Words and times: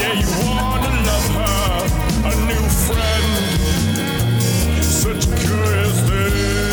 Yeah, 0.00 0.14
you 0.14 0.30
wanna 0.48 0.90
love 1.08 1.28
her, 1.36 2.30
a 2.30 2.34
new 2.48 2.64
friend. 2.86 3.28
Such 4.82 5.26
a 5.26 5.36
curious 5.36 6.00
thing. 6.08 6.69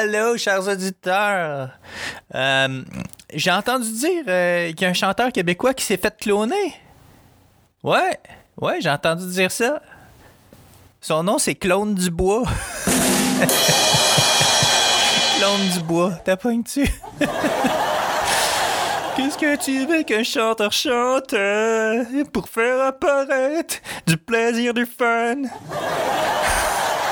Allô, 0.00 0.36
chers 0.36 0.68
auditeurs! 0.68 1.70
Euh, 2.32 2.82
J'ai 3.34 3.50
entendu 3.50 3.90
dire 3.90 4.22
euh, 4.28 4.68
qu'il 4.68 4.82
y 4.82 4.84
a 4.84 4.90
un 4.90 4.94
chanteur 4.94 5.32
québécois 5.32 5.74
qui 5.74 5.84
s'est 5.84 5.96
fait 5.96 6.16
cloner. 6.16 6.72
Ouais, 7.82 8.16
ouais, 8.60 8.80
j'ai 8.80 8.90
entendu 8.90 9.26
dire 9.26 9.50
ça. 9.50 9.82
Son 11.00 11.24
nom, 11.24 11.38
c'est 11.38 11.56
Clone 11.56 11.96
Dubois. 11.96 12.44
Clone 15.40 15.68
Dubois, 15.74 16.12
t'as 16.24 16.36
pas 16.36 16.50
tu? 16.64 16.84
Qu'est-ce 19.16 19.36
que 19.36 19.56
tu 19.56 19.84
veux 19.84 20.04
qu'un 20.04 20.22
chanteur 20.22 20.70
chante 20.70 21.32
euh, 21.32 22.04
pour 22.32 22.48
faire 22.48 22.86
apparaître 22.86 23.78
du 24.06 24.16
plaisir, 24.16 24.72
du 24.74 24.86
fun? 24.86 25.42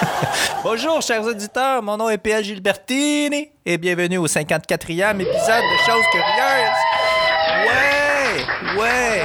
Bonjour, 0.62 1.00
chers 1.02 1.22
auditeurs, 1.22 1.82
mon 1.82 1.96
nom 1.96 2.08
est 2.08 2.18
PL 2.18 2.44
Gilbertini 2.44 3.50
et 3.64 3.78
bienvenue 3.78 4.18
au 4.18 4.26
54e 4.26 5.20
épisode 5.20 5.62
de 5.62 5.76
Choses 5.84 6.04
Curieuses. 6.10 6.82
Ouais, 7.66 8.80
ouais. 8.80 9.22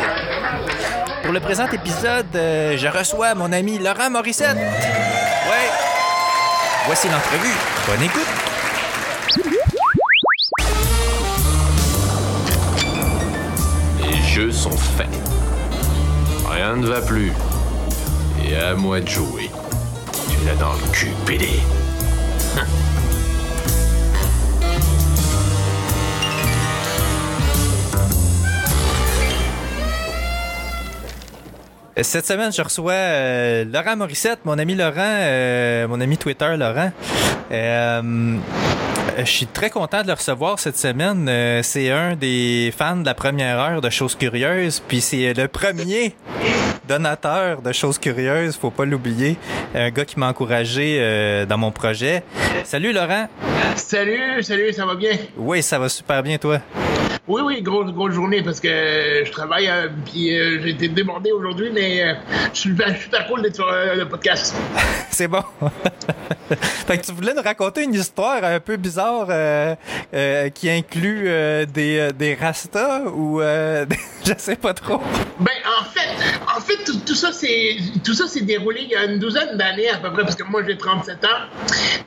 Pour 1.23 1.33
le 1.33 1.39
présent 1.39 1.67
épisode, 1.69 2.35
euh, 2.35 2.77
je 2.77 2.87
reçois 2.87 3.35
mon 3.35 3.51
ami 3.51 3.77
Laurent 3.77 4.09
Morissette. 4.09 4.55
Ouais. 4.57 5.69
Voici 6.85 7.07
l'entrevue. 7.09 7.55
Bonne 7.87 8.03
écoute. 8.03 8.27
Les 14.03 14.21
jeux 14.23 14.51
sont 14.51 14.71
faits. 14.71 15.07
Rien 16.49 16.75
ne 16.75 16.87
va 16.87 17.01
plus. 17.01 17.31
Et 18.43 18.55
à 18.55 18.73
moi 18.75 18.99
de 18.99 19.07
jouer. 19.07 19.49
Dans 20.41 20.73
le 20.73 20.91
cul, 20.91 21.11
PD. 21.25 21.45
Cette 32.01 32.25
semaine, 32.25 32.51
je 32.51 32.63
reçois 32.63 32.93
euh, 32.93 33.65
Laurent 33.65 33.95
Morissette, 33.95 34.39
mon 34.43 34.57
ami 34.57 34.73
Laurent, 34.73 34.93
euh, 34.97 35.87
mon 35.87 36.01
ami 36.01 36.17
Twitter 36.17 36.57
Laurent. 36.57 36.91
Euh, 37.51 38.37
je 39.19 39.25
suis 39.25 39.45
très 39.45 39.69
content 39.69 40.01
de 40.01 40.07
le 40.07 40.13
recevoir 40.13 40.57
cette 40.57 40.77
semaine. 40.77 41.27
Euh, 41.29 41.61
c'est 41.63 41.91
un 41.91 42.15
des 42.15 42.73
fans 42.75 42.97
de 42.97 43.05
la 43.05 43.13
première 43.13 43.59
heure 43.59 43.81
de 43.81 43.89
Choses 43.91 44.15
Curieuses, 44.15 44.81
puis 44.87 45.01
c'est 45.01 45.33
le 45.33 45.47
premier 45.47 46.15
donateur 46.91 47.61
de 47.61 47.71
Choses 47.71 47.97
Curieuses, 47.97 48.57
faut 48.57 48.69
pas 48.69 48.83
l'oublier. 48.83 49.37
Un 49.73 49.91
gars 49.91 50.03
qui 50.03 50.19
m'a 50.19 50.27
encouragé 50.27 50.97
euh, 50.99 51.45
dans 51.45 51.57
mon 51.57 51.71
projet. 51.71 52.21
Salut 52.65 52.91
Laurent. 52.91 53.29
Salut, 53.77 54.43
salut, 54.43 54.73
ça 54.73 54.85
va 54.85 54.95
bien? 54.95 55.13
Oui, 55.37 55.63
ça 55.63 55.79
va 55.79 55.87
super 55.87 56.21
bien 56.21 56.37
toi. 56.37 56.59
Oui, 57.27 57.41
oui, 57.45 57.61
grosse, 57.61 57.91
grosse 57.91 58.13
journée 58.13 58.41
parce 58.41 58.59
que 58.59 58.67
je 59.25 59.31
travaille, 59.31 59.67
euh, 59.67 59.87
puis 60.05 60.37
euh, 60.37 60.59
j'ai 60.61 60.71
été 60.71 60.87
débordé 60.87 61.31
aujourd'hui, 61.31 61.69
mais 61.71 62.03
euh, 62.03 62.13
je 62.53 62.59
suis 62.59 62.75
super, 62.99 63.27
cool 63.27 63.41
d'être 63.43 63.55
sur 63.55 63.67
euh, 63.67 63.95
le 63.95 64.07
podcast. 64.07 64.55
C'est 65.11 65.27
bon. 65.27 65.43
fait 66.87 66.97
que 66.97 67.05
tu 67.05 67.11
voulais 67.11 67.33
nous 67.33 67.41
raconter 67.41 67.83
une 67.83 67.93
histoire 67.93 68.43
un 68.43 68.59
peu 68.59 68.75
bizarre 68.77 69.27
euh, 69.29 69.75
qui 70.49 70.69
inclut 70.69 71.29
des, 71.73 72.09
des 72.17 72.35
rastas 72.35 73.03
ou 73.13 73.41
euh, 73.41 73.85
je 74.25 74.33
sais 74.37 74.55
pas 74.55 74.73
trop. 74.73 75.01
Ben, 75.39 75.51
en 75.79 75.83
fait, 75.85 76.09
en 76.55 76.59
fait, 76.59 76.83
tout, 76.85 76.99
tout 77.05 77.15
ça, 77.15 77.31
c'est, 77.31 77.77
tout 78.03 78.13
ça 78.13 78.27
s'est 78.27 78.41
déroulé 78.41 78.81
il 78.83 78.89
y 78.89 78.95
a 78.95 79.05
une 79.05 79.19
douzaine 79.19 79.57
d'années 79.57 79.89
à 79.89 79.97
peu 79.97 80.11
près, 80.11 80.23
parce 80.23 80.35
que 80.35 80.43
moi, 80.43 80.61
j'ai 80.67 80.77
37 80.77 81.23
ans. 81.25 81.27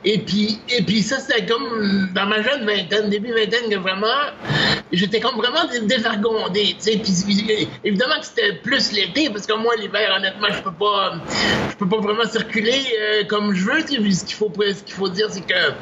Et 0.03 0.19
puis, 0.19 0.59
et 0.69 0.83
puis 0.83 1.01
ça, 1.01 1.19
c'était 1.19 1.45
comme 1.45 2.09
dans 2.13 2.25
ma 2.25 2.41
jeune 2.41 2.65
vingtaine, 2.65 3.09
début 3.09 3.33
vingtaine, 3.33 3.69
que 3.69 3.77
vraiment, 3.77 4.07
j'étais 4.91 5.19
comme 5.19 5.35
vraiment 5.35 5.65
dé- 5.71 5.81
dévergondé, 5.81 6.75
tu 6.77 6.91
sais. 6.91 6.97
Puis, 6.97 7.11
puis, 7.25 7.67
évidemment 7.83 8.19
que 8.19 8.25
c'était 8.25 8.53
plus 8.53 8.91
l'été, 8.91 9.29
parce 9.29 9.45
que 9.45 9.53
moi, 9.53 9.75
l'hiver, 9.75 10.13
honnêtement, 10.17 10.47
je 10.51 10.61
peux 10.61 10.71
pas, 10.71 11.13
je 11.69 11.75
peux 11.75 11.87
pas 11.89 11.97
vraiment 11.97 12.25
circuler 12.25 12.81
euh, 12.99 13.23
comme 13.25 13.53
je 13.53 13.65
veux, 13.65 13.81
Ce 13.81 13.85
qu'il 14.25 14.35
faut, 14.35 14.51
ce 14.57 14.83
qu'il 14.83 14.95
faut 14.95 15.09
dire, 15.09 15.27
c'est 15.29 15.45
que 15.45 15.73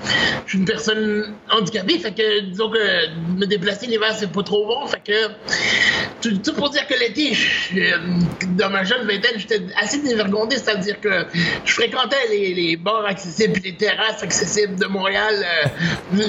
je 0.45 0.49
suis 0.49 0.59
une 0.59 0.65
personne 0.65 1.33
handicapée, 1.51 1.99
fait 1.99 2.13
que, 2.13 2.41
disons 2.41 2.69
que 2.69 3.09
me 3.37 3.45
déplacer 3.45 3.87
l'hiver, 3.87 4.13
c'est 4.15 4.31
pas 4.31 4.43
trop 4.43 4.65
bon, 4.65 4.85
fait 4.87 5.01
que, 5.05 5.27
tout, 6.21 6.53
pour 6.53 6.69
dire 6.69 6.87
que 6.87 6.93
l'été, 6.93 7.35
euh, 7.75 7.97
dans 8.57 8.69
ma 8.69 8.83
jeune 8.83 9.05
vingtaine, 9.07 9.37
j'étais 9.37 9.61
assez 9.75 10.01
dévergondé, 10.01 10.57
c'est-à-dire 10.57 10.99
que 10.99 11.25
je 11.65 11.73
fréquentais 11.73 12.15
les, 12.29 12.53
les 12.53 12.77
bars 12.77 13.05
accessibles 13.05 13.59
les 13.63 13.75
terrasses 13.75 14.23
accessibles 14.23 14.75
de 14.75 14.85
Montréal 14.85 15.45
euh, 16.15 16.23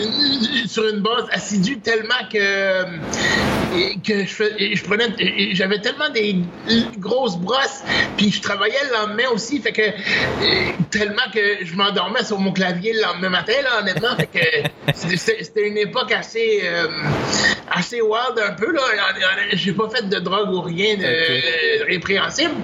sur 0.67 0.89
une 0.89 1.00
base 1.00 1.27
assidue 1.31 1.78
tellement 1.78 2.28
que, 2.33 2.39
euh, 2.39 2.84
que 4.06 4.25
je, 4.25 4.84
prenais, 4.84 5.55
j'avais 5.55 5.81
tellement 5.81 6.11
des 6.11 6.39
grosses 6.99 7.37
brosses, 7.37 7.83
puis 8.17 8.31
je 8.31 8.41
travaillais 8.43 8.84
le 8.89 8.93
lendemain 8.94 9.28
aussi, 9.33 9.61
fait 9.61 9.73
que 9.73 9.83
tellement 10.91 11.31
que 11.33 11.65
je 11.65 11.75
m'endormais 11.75 12.25
sur 12.25 12.39
mon 12.39 12.53
clavier 12.53 12.93
le 12.94 13.03
lendemain 13.03 13.31
matin, 13.31 13.55
là, 13.62 13.81
honnêtement, 13.81 14.17
fait 14.17 14.27
que 14.27 14.93
c'était 14.94 15.69
une 15.69 15.78
époque 15.78 16.12
assez, 16.12 16.62
assez 17.71 18.01
wild 18.01 18.39
un 18.39 18.53
peu, 18.53 18.73
là. 18.73 18.83
J'ai 19.53 19.73
pas 19.73 19.89
fait 19.89 20.09
de 20.09 20.19
drogue 20.19 20.51
ou 20.51 20.61
rien 20.61 20.97
de 20.97 21.87
répréhensible, 21.87 22.55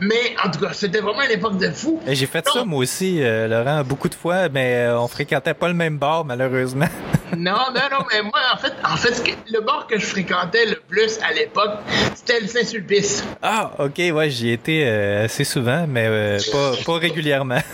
mais 0.00 0.36
en 0.44 0.50
tout 0.50 0.60
cas, 0.60 0.72
c'était 0.72 1.00
vraiment 1.00 1.22
une 1.22 1.30
époque 1.30 1.58
de 1.58 1.70
fou. 1.70 2.00
Et 2.06 2.14
J'ai 2.14 2.26
fait 2.26 2.46
ça 2.48 2.64
moi 2.64 2.80
aussi, 2.80 3.22
euh, 3.22 3.48
Laurent, 3.48 3.82
beaucoup 3.84 4.08
de 4.08 4.14
fois, 4.14 4.48
mais 4.48 4.86
euh, 4.86 4.98
on 4.98 5.08
fréquentait 5.08 5.54
pas 5.54 5.68
le 5.68 5.74
même 5.74 5.98
bar 5.98 6.24
malheureusement. 6.24 6.88
Non, 7.36 7.52
non, 7.74 7.80
non, 7.90 8.04
mais 8.12 8.22
moi, 8.22 8.40
en 8.52 8.56
fait, 8.58 8.72
en 8.84 8.96
fait, 8.96 9.36
le 9.50 9.60
bar 9.60 9.86
que 9.86 9.98
je 9.98 10.06
fréquentais 10.06 10.66
le 10.66 10.76
plus 10.76 11.18
à 11.20 11.32
l'époque, 11.32 11.78
c'était 12.14 12.40
le 12.40 12.46
Saint-Sulpice. 12.46 13.24
ah, 13.42 13.72
ok, 13.78 13.98
ouais, 14.12 14.30
j'y 14.30 14.50
étais 14.50 14.84
euh, 14.86 15.24
assez 15.24 15.44
souvent, 15.44 15.86
mais 15.88 16.06
euh, 16.06 16.38
pas, 16.52 16.72
pas 16.84 16.98
régulièrement. 16.98 17.60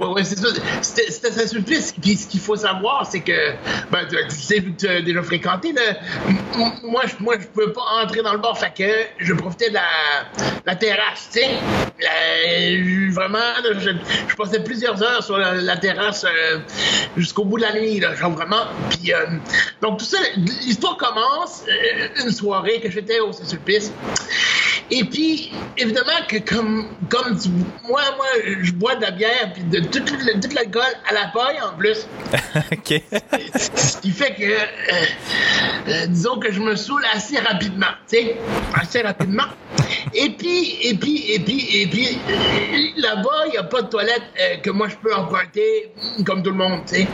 Ouais, 0.00 0.08
ouais, 0.08 0.24
c'est 0.24 0.38
ça. 0.38 0.48
C'était 0.82 1.30
Saint-Sulpice. 1.30 1.94
Puis 2.00 2.16
ce 2.16 2.26
qu'il 2.26 2.40
faut 2.40 2.56
savoir, 2.56 3.06
c'est 3.06 3.20
que, 3.20 3.52
ben, 3.90 4.06
tu, 4.08 4.88
as 4.88 5.00
déjà 5.00 5.22
fréquenté, 5.22 5.72
là, 5.72 5.82
moi, 6.82 7.02
je, 7.06 7.22
moi, 7.22 7.34
je 7.40 7.46
pouvais 7.46 7.72
pas 7.72 7.82
entrer 8.02 8.22
dans 8.22 8.32
le 8.32 8.38
bar, 8.38 8.58
fait 8.58 8.72
que 8.76 9.24
je 9.24 9.32
profitais 9.34 9.70
de 9.70 9.74
la, 10.66 10.76
terrasse, 10.76 11.30
tu 11.32 11.40
sais. 11.40 13.12
Vraiment, 13.12 13.38
je, 13.62 14.36
passais 14.36 14.62
plusieurs 14.62 15.02
heures 15.02 15.22
sur 15.22 15.38
la, 15.38 15.54
la 15.54 15.76
terrasse 15.76 16.24
euh, 16.24 16.58
jusqu'au 17.16 17.44
bout 17.44 17.56
de 17.56 17.62
la 17.62 17.72
nuit, 17.72 18.00
là, 18.00 18.14
genre 18.14 18.32
vraiment. 18.32 18.64
Puis, 18.90 19.12
euh, 19.12 19.26
donc, 19.80 19.98
tout 19.98 20.04
ça, 20.04 20.18
l'histoire 20.36 20.96
commence, 20.96 21.64
euh, 21.68 22.24
une 22.24 22.32
soirée 22.32 22.80
que 22.80 22.90
j'étais 22.90 23.20
au 23.20 23.32
Saint-Sulpice. 23.32 23.92
Et 24.90 25.04
puis, 25.04 25.50
évidemment 25.78 26.20
que 26.28 26.36
comme, 26.38 26.88
comme 27.08 27.38
tu- 27.38 27.48
moi, 27.88 28.02
moi, 28.16 28.26
je 28.62 28.72
bois 28.72 28.96
de 28.96 29.02
la 29.02 29.10
bière, 29.12 29.52
puis 29.54 29.62
de 29.64 29.80
tout, 29.80 30.00
tout 30.00 30.14
le- 30.14 30.40
tout 30.40 30.54
l'alcool 30.54 30.82
à 31.08 31.14
la 31.14 31.28
paille 31.28 31.60
en 31.62 31.76
plus. 31.76 32.06
OK. 32.72 33.02
Ce 33.76 33.96
qui 33.98 34.10
fait 34.10 34.34
que, 34.34 34.42
euh, 34.44 35.04
euh, 35.88 36.06
disons 36.08 36.38
que 36.38 36.52
je 36.52 36.60
me 36.60 36.76
saoule 36.76 37.04
assez 37.14 37.38
rapidement, 37.38 37.86
tu 38.08 38.16
sais, 38.16 38.36
assez 38.74 39.00
rapidement. 39.00 39.44
Et 40.12 40.30
puis, 40.30 40.76
et 40.82 40.94
puis, 40.94 41.32
et 41.32 41.38
puis, 41.40 41.66
et 41.82 41.86
puis, 41.86 42.18
euh, 42.30 43.00
là-bas, 43.00 43.46
il 43.46 43.52
n'y 43.52 43.56
a 43.56 43.64
pas 43.64 43.82
de 43.82 43.88
toilette 43.88 44.22
euh, 44.40 44.56
que 44.58 44.70
moi 44.70 44.88
je 44.88 44.96
peux 44.96 45.12
emprunter 45.14 45.90
comme 46.26 46.42
tout 46.42 46.50
le 46.50 46.56
monde, 46.56 46.80
tu 46.86 46.96
sais. 46.96 47.08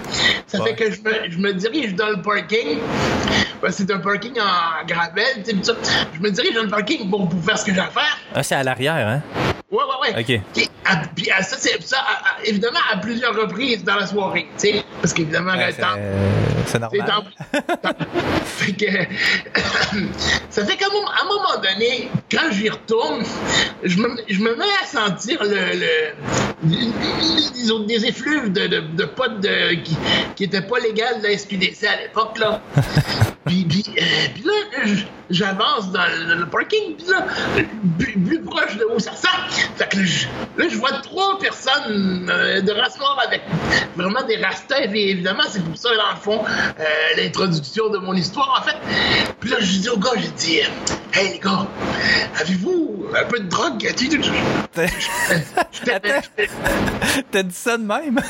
Ça 0.46 0.60
Ouais. 0.60 0.70
fait 0.70 0.84
que 0.84 0.90
je 0.90 1.00
me, 1.00 1.30
je 1.30 1.38
me 1.38 1.52
dirige 1.54 1.94
dans 1.94 2.10
le 2.10 2.20
parking. 2.20 2.78
Ben, 3.62 3.70
c'est 3.70 3.90
un 3.90 3.98
parking 3.98 4.32
en 4.40 4.86
gravel, 4.86 5.42
tu 5.44 5.56
sais. 5.62 5.72
Je 6.14 6.20
me 6.20 6.30
dirige 6.30 6.54
dans 6.54 6.62
le 6.64 6.68
parking 6.68 7.08
pour, 7.08 7.28
pour 7.28 7.42
faire 7.44 7.58
Ah, 8.34 8.42
c'est 8.42 8.54
à 8.54 8.62
l'arrière, 8.62 9.06
hein? 9.06 9.22
Ouais, 9.70 9.78
ouais, 9.84 10.14
ouais. 10.14 10.20
OK. 10.20 10.40
Puis, 10.52 10.68
à- 10.84 10.96
puis 11.14 11.30
à 11.30 11.42
ça, 11.42 11.56
c'est 11.58 11.80
ça, 11.84 11.98
à- 11.98 12.42
évidemment, 12.44 12.80
à 12.92 12.96
plusieurs 12.96 13.36
reprises 13.36 13.84
dans 13.84 13.94
la 13.96 14.06
soirée, 14.06 14.48
tu 14.58 14.68
sais. 14.72 14.84
Parce 15.00 15.14
qu'évidemment, 15.14 15.52
Ouais, 15.52 15.66
le 15.68 15.72
c'est 15.72 15.80
temps- 15.80 15.94
c'est 16.66 16.72
c'est 16.72 16.78
normal. 16.80 17.22
fait 18.44 18.72
que, 18.72 18.86
ça 20.50 20.66
fait 20.66 20.76
qu'à 20.76 20.86
un, 20.86 21.22
un 21.22 21.26
moment 21.26 21.56
donné, 21.62 22.10
quand 22.30 22.50
j'y 22.50 22.68
retourne, 22.68 23.22
je 23.84 23.96
me, 23.98 24.08
je 24.28 24.40
me 24.40 24.56
mets 24.56 24.64
à 24.82 24.86
sentir 24.86 25.38
le, 25.42 25.78
le- 25.78 26.14
des 27.86 28.04
effluves 28.06 28.52
de, 28.52 28.66
de, 28.66 28.80
de 28.80 29.04
potes 29.04 29.40
de, 29.40 29.74
qui, 29.82 29.96
qui 30.36 30.44
étaient 30.44 30.60
pas 30.62 30.78
légales 30.80 31.20
de 31.22 31.28
la 31.28 31.38
SQDC 31.38 31.86
à 31.86 31.96
l'époque, 32.02 32.38
là. 32.38 32.60
Puis, 33.46 33.64
puis, 33.64 33.82
euh, 33.98 34.02
puis 34.34 34.44
là, 34.44 34.52
j'avance 35.30 35.90
dans 35.90 36.04
le, 36.06 36.34
le 36.36 36.46
parking, 36.46 36.94
puis 36.96 37.06
là, 37.08 37.26
plus, 37.98 38.12
plus 38.20 38.42
proche 38.42 38.76
de 38.76 38.84
où 38.94 38.98
ça 39.00 39.12
sent. 39.16 39.59
Fait 39.76 39.88
que 39.88 39.96
là, 39.96 40.68
je, 40.68 40.76
vois 40.76 40.92
trois 41.02 41.38
personnes 41.38 42.28
euh, 42.30 42.60
de 42.60 42.72
race 42.72 42.98
avec 43.26 43.42
vraiment 43.96 44.22
des 44.26 44.36
rastas, 44.36 44.80
et 44.80 45.10
évidemment, 45.10 45.44
c'est 45.48 45.64
pour 45.64 45.76
ça, 45.76 45.90
dans 45.90 46.10
le 46.14 46.20
fond, 46.20 46.44
euh, 46.44 46.84
l'introduction 47.16 47.88
de 47.90 47.98
mon 47.98 48.14
histoire, 48.14 48.60
en 48.60 48.62
fait. 48.62 48.76
Puis 49.40 49.50
là, 49.50 49.56
je 49.60 49.78
dis 49.78 49.88
au 49.88 49.98
gars, 49.98 50.10
j'ai 50.16 50.28
dit, 50.28 50.60
euh, 50.60 51.18
hey 51.18 51.32
les 51.32 51.38
gars, 51.38 51.66
avez-vous 52.40 53.06
un 53.14 53.24
peu 53.24 53.40
de 53.40 53.48
drogue? 53.48 53.92
T'as 57.30 57.42
dit 57.42 57.54
ça 57.54 57.76
de 57.76 57.82
même? 57.82 58.20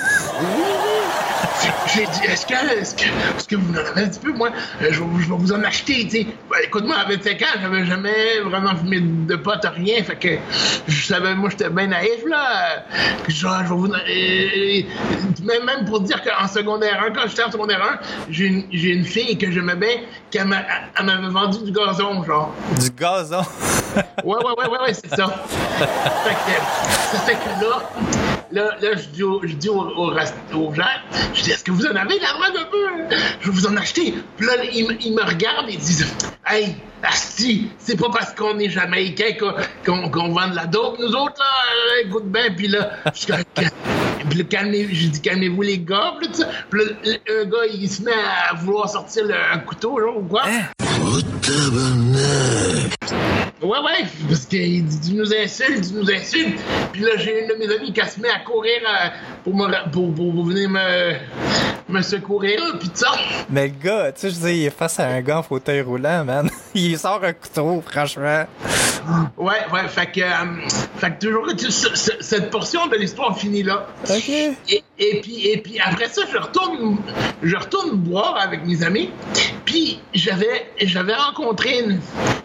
J'ai 1.94 2.06
dit, 2.06 2.20
est-ce 2.28 2.46
que, 2.46 2.54
est-ce 2.80 2.94
que, 2.94 3.02
est-ce 3.02 3.46
que 3.48 3.56
vous 3.56 3.72
en 3.74 3.78
avez 3.78 4.02
un 4.04 4.08
petit 4.08 4.20
peu? 4.20 4.32
Moi, 4.32 4.48
euh, 4.82 4.88
je, 4.90 5.00
vais- 5.02 5.22
je 5.22 5.28
vais 5.28 5.36
vous 5.36 5.52
en 5.52 5.62
acheter, 5.62 6.04
tu 6.04 6.10
sais. 6.10 6.26
Ben, 6.50 6.58
écoute-moi, 6.64 6.96
à 6.96 7.04
25 7.08 7.42
ans, 7.42 7.46
j'avais 7.60 7.84
jamais 7.86 8.40
vraiment 8.44 8.74
fumé 8.76 9.00
de 9.00 9.36
potes, 9.36 9.66
rien. 9.74 10.02
Fait 10.02 10.16
que 10.16 10.28
je 10.88 11.04
savais, 11.06 11.34
moi, 11.34 11.50
j'étais 11.50 11.68
bien 11.70 11.88
naïf, 11.88 12.24
là. 12.28 12.84
genre, 13.28 13.58
je 13.64 13.68
vais 13.68 13.74
vous. 13.74 13.86
euh, 13.92 13.98
euh, 14.06 14.82
même, 15.44 15.64
même 15.64 15.84
pour 15.86 16.00
dire 16.00 16.22
qu'en 16.22 16.46
secondaire 16.48 17.02
1, 17.06 17.10
quand 17.12 17.28
j'étais 17.28 17.44
en 17.44 17.50
secondaire 17.50 17.82
1, 17.82 17.98
j'ai 18.30 18.46
une, 18.46 18.64
une 18.72 19.04
fille 19.04 19.36
que 19.38 19.50
j'aimais 19.50 19.76
bien, 19.76 19.96
qui 20.30 20.38
m'a- 20.40 20.62
elle 20.98 21.06
m'avait 21.06 21.28
vendu 21.28 21.58
du 21.64 21.72
gazon, 21.72 22.22
genre. 22.24 22.52
Du 22.80 22.90
gazon? 22.90 23.42
Ouais, 24.24 24.36
ouais, 24.36 24.36
ouais, 24.58 24.68
ouais, 24.68 24.78
ouais, 24.86 24.94
c'est 24.94 25.08
ça. 25.08 25.26
fait 25.78 26.34
que, 26.34 26.52
ça 27.12 27.18
fait 27.26 27.32
que 27.34 27.64
là, 27.64 27.82
là, 28.52 28.76
là 28.80 28.88
je 28.96 29.06
dis 29.08 29.22
au, 29.22 29.40
je 29.42 29.54
dis 29.54 29.68
au, 29.68 29.80
au, 29.80 30.10
rast- 30.14 30.34
au 30.54 30.72
gens, 30.74 30.82
je 31.34 31.42
dis, 31.42 31.50
est-ce 31.50 31.64
que 31.64 31.70
vous 31.70 31.86
en 31.86 31.94
avez 31.96 32.16
de 32.18 32.22
la 32.22 32.32
drogue 32.32 32.58
un 32.58 32.70
peu? 32.70 33.16
Je 33.40 33.46
vais 33.50 33.52
vous 33.52 33.66
en 33.66 33.76
acheter. 33.76 34.14
Puis 34.36 34.46
là, 34.46 34.52
il, 34.72 34.86
me- 34.88 34.96
il 35.02 35.14
me 35.14 35.22
regarde 35.22 35.68
et 35.68 35.76
dit, 35.76 36.04
hey, 36.46 36.74
Asti, 37.02 37.70
c'est 37.78 37.96
pas 37.98 38.08
parce 38.12 38.32
qu'on 38.34 38.58
est 38.58 38.68
jamaïcain 38.68 39.32
qu'on 39.38 39.54
qu'on 39.84 40.10
qu'on 40.10 40.28
vend 40.32 40.48
de 40.48 40.56
la 40.56 40.66
dope, 40.66 40.98
nous 40.98 41.12
autres, 41.14 41.38
là, 41.38 41.46
euh, 42.02 42.06
écoute 42.06 42.26
bien, 42.30 42.52
puis 42.54 42.68
là, 42.68 42.90
je 43.14 43.32
là, 43.32 43.38
calmez, 44.48 44.86
j'ai 44.92 45.08
dit, 45.08 45.20
calmez-vous 45.22 45.62
les 45.62 45.78
gars, 45.78 46.14
puis 46.20 46.28
là, 46.72 46.84
là, 47.04 47.16
un 47.40 47.44
gars, 47.46 47.66
il 47.72 47.88
se 47.88 48.02
met 48.02 48.12
à 48.12 48.54
vouloir 48.54 48.88
sortir 48.88 49.24
le, 49.24 49.34
un 49.34 49.58
couteau, 49.60 49.98
là, 49.98 50.12
ou 50.14 50.22
quoi? 50.26 50.42
Hein? 50.46 50.64
Ouais, 53.62 53.78
ouais, 53.78 54.06
parce 54.28 54.46
qu'il 54.46 54.84
dit 54.86 55.10
tu 55.10 55.14
nous 55.16 55.34
insultes, 55.34 55.88
tu 55.88 55.94
nous 55.94 56.10
insultes. 56.10 56.58
Puis 56.92 57.02
là, 57.02 57.10
j'ai 57.18 57.42
une 57.42 57.48
de 57.48 57.54
mes 57.54 57.74
amies 57.74 57.92
qui 57.92 58.00
se 58.08 58.18
met 58.20 58.30
à 58.30 58.38
courir 58.38 58.80
euh, 58.88 59.08
pour, 59.44 59.54
me, 59.54 59.66
pour, 59.90 60.14
pour, 60.14 60.32
pour 60.34 60.44
venir 60.46 60.70
me, 60.70 61.12
me 61.88 62.00
secourir, 62.02 62.58
puis 62.78 62.90
ça. 62.94 63.10
Mais 63.50 63.68
le 63.68 63.74
gars, 63.82 64.12
tu 64.12 64.20
sais, 64.22 64.30
je 64.30 64.34
dis, 64.36 64.60
il 64.60 64.64
est 64.66 64.70
face 64.70 64.98
à 64.98 65.06
un 65.08 65.20
gars 65.20 65.38
en 65.38 65.42
fauteuil 65.42 65.82
roulant, 65.82 66.24
man. 66.24 66.48
Il 66.74 66.96
sort 66.98 67.20
un 67.24 67.32
couteau, 67.32 67.82
franchement. 67.84 68.44
Ouais, 69.36 69.54
ouais, 69.72 69.88
fait 69.88 70.06
que, 70.06 70.20
euh, 70.20 70.68
fait 70.98 71.10
que 71.18 71.26
toujours, 71.26 71.46
tu- 71.56 71.70
ce- 71.72 71.96
ce- 71.96 72.12
cette 72.20 72.48
portion 72.50 72.86
de 72.86 72.94
l'histoire 72.96 73.36
finit 73.36 73.64
là. 73.64 73.88
OK. 74.08 74.28
Et, 74.28 74.84
et 74.98 75.20
puis, 75.20 75.48
et 75.48 75.56
puis 75.58 75.80
après 75.84 76.06
ça, 76.08 76.22
je 76.32 76.36
retourne, 76.38 76.98
je 77.42 77.56
retourne 77.56 77.96
boire 77.96 78.36
avec 78.40 78.64
mes 78.64 78.84
amis. 78.84 79.10
Puis 79.64 80.00
j'avais, 80.14 80.70
j'avais 80.80 81.14
rencontré 81.14 81.80
une, 81.80 81.98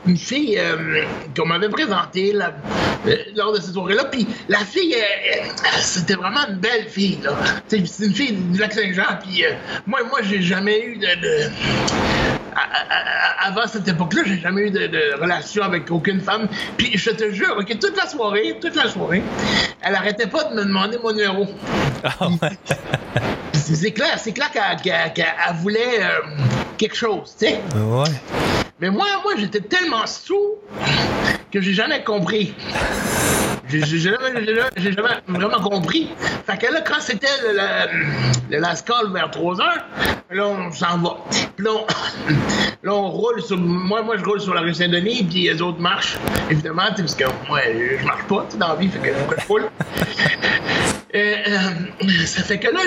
une 0.08 0.18
fille 0.18 0.58
euh, 0.58 1.04
qu'on 1.38 1.46
m'avait 1.46 1.70
présentée 1.70 2.34
là, 2.34 2.54
euh, 3.08 3.16
lors 3.36 3.54
de 3.54 3.60
cette 3.60 3.74
soirée-là. 3.74 4.06
Puis 4.06 4.28
la 4.50 4.60
fille, 4.60 4.96
euh, 4.96 4.98
euh, 5.44 5.68
c'était 5.80 6.16
vraiment 6.16 6.42
une 6.50 6.56
belle 6.58 6.88
fille. 6.88 7.20
C'est 7.68 7.78
une 7.80 8.14
fille 8.14 8.34
du 8.34 8.60
lac 8.60 8.74
Saint-Jean. 8.74 9.18
Puis 9.24 9.44
moi, 9.86 10.00
moi, 10.10 10.20
j'ai 10.24 10.42
jamais 10.42 10.80
eu 10.86 10.98
de, 10.98 11.06
de- 11.22 11.50
à- 12.56 12.60
à- 12.60 13.46
à- 13.46 13.48
avant 13.50 13.68
cette 13.68 13.88
époque-là, 13.88 14.22
j'ai 14.26 14.40
jamais 14.40 14.62
eu 14.64 14.72
de, 14.72 14.88
de 14.88 15.22
relation 15.22 15.64
avec 15.64 15.92
aucune 15.92 16.22
femme. 16.22 16.48
Puis 16.78 16.92
je 16.98 17.10
te 17.12 17.32
jure, 17.32 17.56
ok, 17.60 17.78
toute 17.80 17.98
la 17.98 18.08
soirée, 18.08 18.58
toute 18.62 18.76
la 18.76 18.88
soirée, 18.90 19.22
elle 19.82 19.94
arrêtait 19.96 20.28
pas 20.28 20.46
de 20.46 20.56
me 20.56 20.64
demander 20.64 20.98
mon 21.04 21.12
numéro. 21.12 21.46
Ah 22.04 22.28
ouais. 22.30 22.50
C'est 23.54 23.92
clair, 23.92 24.18
c'est 24.20 24.32
clair 24.32 24.52
qu'elle 24.52 24.78
qu'elle- 24.82 25.14
qu'elle- 25.14 25.26
elle 25.50 25.56
voulait 25.56 26.00
euh, 26.02 26.20
quelque 26.78 26.96
chose, 26.96 27.36
tu 27.40 27.48
sais. 27.48 27.60
Ouais. 27.76 28.10
Mais 28.82 28.90
moi, 28.90 29.06
moi, 29.24 29.34
j'étais 29.38 29.62
tellement 29.62 30.06
sous 30.06 30.56
que 31.52 31.62
j'ai 31.62 31.74
jamais 31.74 32.04
compris. 32.04 32.54
J'ai 33.70 33.82
jamais, 33.86 34.46
jamais- 34.46 34.62
jamais 34.78 35.10
vraiment 35.28 35.62
compris. 35.62 36.10
Fait 36.46 36.58
que 36.58 36.72
là, 36.72 36.82
quand 36.82 37.00
c'était 37.00 37.28
le, 37.44 37.54
le, 38.52 39.14
vers 39.14 39.32
3 39.32 39.62
heures, 39.62 39.86
là, 40.30 40.48
on 40.48 40.72
s'en 40.72 40.98
va. 41.00 41.18
Puis 41.56 41.66
là, 41.66 41.72
on, 42.92 43.10
roule 43.10 43.42
sur. 43.42 43.58
Moi, 43.58 44.02
moi, 44.04 44.18
je 44.18 44.26
roule 44.26 44.42
sur 44.42 44.54
la 44.54 44.62
rue 44.62 44.74
Saint-Denis, 44.74 45.24
puis 45.24 45.44
les 45.44 45.62
autres 45.62 45.80
marchent, 45.80 46.18
évidemment, 46.52 46.84
parce 46.96 47.16
que 47.16 47.24
moi, 47.48 47.62
je 47.64 48.06
marche 48.06 48.24
pas, 48.26 48.46
tu 48.52 48.58
dans 48.58 48.68
la 48.68 48.76
vie, 48.76 48.90
fait 48.90 49.00
que 49.00 49.14
je 49.42 49.48
roule. 49.48 49.70
Euh, 51.16 51.36
euh, 51.48 52.26
ça 52.26 52.44
fait 52.44 52.60
que 52.60 52.68
là, 52.68 52.82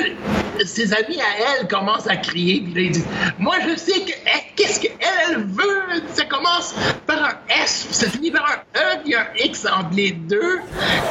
ses 0.66 0.92
amis 0.92 1.18
à 1.18 1.58
elle 1.60 1.66
commencent 1.68 2.06
à 2.08 2.16
crier, 2.16 2.60
puis 2.60 2.74
là, 2.74 2.80
ils 2.82 2.90
disent 2.92 3.06
Moi, 3.38 3.56
je 3.66 3.74
sais 3.76 4.00
que 4.00 4.10
elle- 4.26 4.42
qu'est-ce 4.54 4.80
qu'elle 4.80 4.90
elle 5.30 5.44
veut? 5.44 6.02
Ça 6.14 6.24
commence 6.26 6.74
par 7.06 7.22
un 7.24 7.62
S, 7.62 7.84
puis 7.86 7.94
ça 7.94 8.10
finit 8.10 8.30
par 8.30 8.44
un 8.44 8.78
E, 8.78 8.98
puis 9.02 9.14
un 9.14 9.26
X 9.38 9.66
entre 9.66 9.94
les 9.94 10.10
deux. 10.12 10.58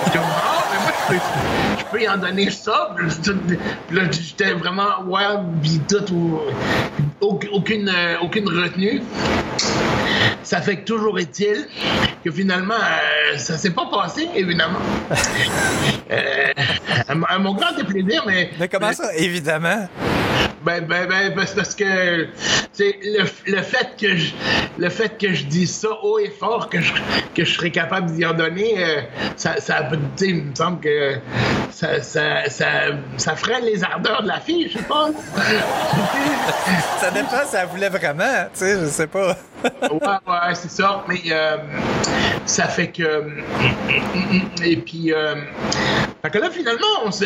Puis 0.03 0.11
comme, 0.11 0.21
ah, 0.25 0.63
mais 0.71 0.79
moi, 0.83 0.91
je 1.09 1.13
peux, 1.15 1.19
je 1.79 1.85
peux 1.91 2.01
y 2.03 2.07
en 2.09 2.17
donner 2.17 2.51
ça. 2.51 2.95
Puis 2.95 3.97
là, 3.97 4.03
j'étais 4.11 4.51
vraiment 4.53 5.01
wild, 5.07 5.41
puis 5.61 5.81
tout, 5.89 6.13
ou- 6.13 6.41
aucune, 7.19 7.49
aucune, 7.51 7.89
euh, 7.89 8.17
aucune 8.21 8.47
retenue. 8.47 9.01
Ça 10.43 10.61
fait 10.61 10.77
que 10.77 10.85
toujours 10.85 11.19
est-il 11.19 11.67
que 12.23 12.31
finalement, 12.31 12.75
euh, 12.75 13.37
ça 13.37 13.57
s'est 13.57 13.71
pas 13.71 13.87
passé, 13.91 14.27
évidemment. 14.35 14.79
Euh, 16.09 16.53
à, 17.07 17.37
mon- 17.39 17.53
grand 17.53 17.73
déplaisir, 17.75 18.23
mais. 18.25 18.51
Mais 18.59 18.67
comment 18.67 18.93
ça, 18.93 19.13
évidemment? 19.15 19.87
Ben, 20.63 20.83
ben, 20.85 21.07
ben, 21.07 21.33
parce 21.35 21.51
parce 21.53 21.75
que 21.75 22.27
c'est 22.73 22.97
le, 23.03 23.23
le 23.45 23.61
fait 23.61 23.89
que 23.99 24.17
je 24.17 24.33
le 24.77 24.89
fait 24.89 25.17
que 25.17 25.33
je 25.33 25.45
dise 25.45 25.73
ça 25.73 25.87
haut 26.03 26.19
et 26.19 26.29
fort 26.29 26.67
que 26.69 26.81
je, 26.81 26.91
que 27.35 27.45
je 27.45 27.53
serais 27.53 27.69
capable 27.71 28.11
d'y 28.11 28.25
en 28.25 28.33
donner, 28.33 28.73
euh, 28.83 29.01
ça, 29.37 29.61
ça 29.61 29.83
peut- 29.83 29.97
tu 30.17 30.25
sais, 30.25 30.31
il 30.31 30.43
me 30.45 30.55
semble 30.55 30.79
que 30.81 31.15
ça, 31.71 32.01
ça, 32.01 32.49
ça, 32.49 32.67
ça 33.17 33.35
freine 33.35 33.63
les 33.65 33.81
ardeurs 33.83 34.23
de 34.23 34.27
la 34.27 34.39
fille, 34.39 34.67
je 34.69 34.77
sais 34.79 34.83
pas. 34.83 35.09
Ça 36.99 37.11
dépend 37.11 37.45
si 37.47 37.55
elle 37.55 37.67
voulait 37.67 37.89
vraiment, 37.89 38.45
tu 38.53 38.59
sais, 38.59 38.79
je 38.79 38.85
sais 38.87 39.07
pas. 39.07 39.37
Ouais, 39.63 39.99
ouais, 39.99 40.55
c'est 40.55 40.71
ça. 40.71 41.03
Mais 41.07 41.21
euh, 41.31 41.57
ça 42.45 42.67
fait 42.67 42.91
que. 42.91 43.27
Et 44.63 44.77
puis. 44.77 45.13
Euh, 45.13 45.35
que 46.31 46.39
là, 46.39 46.49
finalement, 46.51 47.05
on 47.05 47.11
se, 47.11 47.25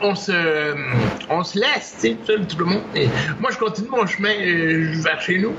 on, 0.00 0.14
se, 0.14 0.74
on 1.30 1.44
se 1.44 1.58
laisse, 1.58 1.94
tu 2.00 2.08
sais, 2.08 2.16
tout, 2.26 2.44
tout 2.44 2.58
le 2.58 2.64
monde. 2.64 2.82
Et 2.94 3.08
moi, 3.38 3.50
je 3.52 3.58
continue 3.58 3.88
mon 3.88 4.06
chemin 4.06 4.34
euh, 4.34 4.92
vers 4.96 5.20
chez 5.20 5.38
nous. 5.38 5.54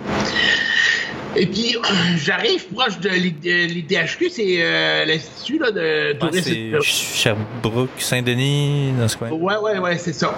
Et 1.36 1.46
puis, 1.48 1.76
j'arrive 2.18 2.68
proche 2.68 3.00
de 3.00 3.10
l'IDHQ, 3.10 4.30
c'est 4.30 4.58
euh, 4.60 5.06
l'Institut 5.06 5.58
là, 5.60 5.72
de 5.72 6.12
Ah, 6.16 6.20
tourisme. 6.20 6.52
c'est 6.52 6.82
Sherbrooke, 6.82 7.90
Saint-Denis, 7.98 8.94
dans 9.00 9.08
ce 9.08 9.18
coin. 9.18 9.30
Ouais, 9.32 9.56
ouais, 9.58 9.78
ouais, 9.80 9.98
c'est 9.98 10.14
ça. 10.14 10.36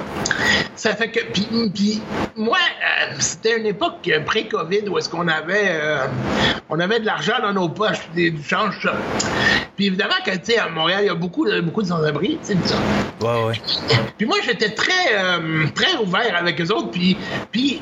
Ça 0.76 0.96
fait 0.96 1.10
que. 1.10 1.20
Puis, 1.34 1.48
puis 1.74 2.02
moi, 2.36 2.58
euh, 2.60 3.16
c'était 3.20 3.58
une 3.60 3.66
époque 3.66 4.10
pré-COVID 4.26 4.88
où 4.90 4.98
est-ce 4.98 5.10
qu'on 5.10 5.28
avait, 5.28 5.68
euh, 5.70 6.06
on 6.70 6.80
avait 6.80 7.00
de 7.00 7.06
l'argent 7.06 7.36
dans 7.42 7.54
nos 7.54 7.70
poches, 7.70 8.08
des, 8.16 8.32
du 8.32 8.44
change, 8.44 8.80
ça. 8.82 8.94
Puis 9.76 9.88
évidemment, 9.88 10.14
que, 10.26 10.32
tu 10.32 10.40
sais, 10.54 10.58
à 10.58 10.70
Montréal, 10.70 11.00
il 11.04 11.08
y 11.08 11.10
a 11.10 11.16
beaucoup 11.16 11.46
de, 11.46 11.60
beaucoup 11.60 11.82
de 11.82 11.88
sans-abri, 11.88 12.38
tu 12.46 12.54
sais, 12.54 12.58
ça. 12.64 12.76
Ouais, 13.22 13.44
ouais. 13.48 13.62
Puis 14.18 14.26
moi, 14.26 14.38
j'étais 14.46 14.70
très, 14.70 15.14
très 15.74 15.96
ouvert 15.98 16.36
avec 16.38 16.62
eux 16.62 16.72
autres. 16.74 16.92
Puis, 16.92 17.18
puis 17.52 17.82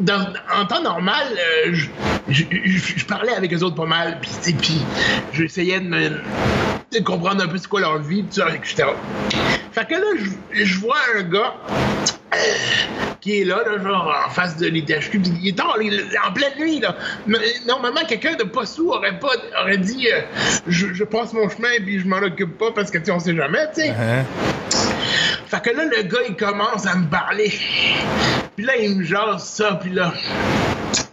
dans- 0.00 0.26
en 0.56 0.64
temps 0.66 0.82
normal, 0.82 1.26
je, 1.70 1.86
je- 2.50 3.04
parlais 3.04 3.34
avec 3.34 3.52
eux 3.52 3.62
autres 3.62 3.76
pas 3.76 3.86
mal. 3.86 4.18
Puis, 4.20 4.82
j'essayais 5.32 5.80
de, 5.80 5.88
me, 5.88 6.08
de 6.08 7.04
comprendre 7.04 7.42
un 7.44 7.48
peu 7.48 7.58
c'est 7.58 7.68
quoi 7.68 7.80
leur 7.80 7.98
vie, 7.98 8.20
etc. 8.20 8.84
Fait 9.72 9.86
que 9.86 9.94
là, 9.94 10.06
je, 10.52 10.78
vois 10.80 10.96
un 11.16 11.22
gars 11.22 11.54
euh, 12.34 12.36
qui 13.20 13.40
est 13.40 13.44
là, 13.44 13.62
là, 13.64 13.82
genre 13.82 14.24
en 14.26 14.30
face 14.30 14.56
de 14.56 14.66
l'ITHQ, 14.66 15.20
puis 15.20 15.32
il 15.42 15.48
est 15.48 15.56
tard, 15.56 15.76
il 15.80 16.04
en 16.26 16.32
pleine 16.32 16.58
nuit. 16.58 16.80
Là. 16.80 16.96
Mais, 17.26 17.38
Normalement, 17.66 18.00
quelqu'un 18.08 18.34
de 18.34 18.44
pas 18.44 18.66
sous 18.66 18.88
aurait 18.90 19.18
pas 19.18 19.32
aurait 19.60 19.78
dit 19.78 20.08
euh, 20.12 20.20
je, 20.66 20.92
je 20.92 21.04
passe 21.04 21.32
mon 21.32 21.48
chemin 21.48 21.68
puis 21.84 22.00
je 22.00 22.06
m'en 22.08 22.18
occupe 22.18 22.58
pas 22.58 22.72
parce 22.72 22.90
que 22.90 22.98
tu 22.98 23.06
sais, 23.06 23.10
on 23.12 23.20
sait 23.20 23.36
jamais, 23.36 23.66
tu 23.74 23.82
sais. 23.82 23.90
Hein? 23.90 24.24
Fait 25.46 25.62
que 25.62 25.70
là, 25.70 25.84
le 25.84 26.02
gars, 26.02 26.18
il 26.28 26.36
commence 26.36 26.86
à 26.86 26.94
me 26.96 27.06
parler. 27.08 27.52
Puis 28.56 28.66
là, 28.66 28.76
il 28.76 28.96
me 28.98 29.04
jase 29.04 29.44
ça, 29.44 29.78
puis 29.80 29.90
là... 29.90 30.12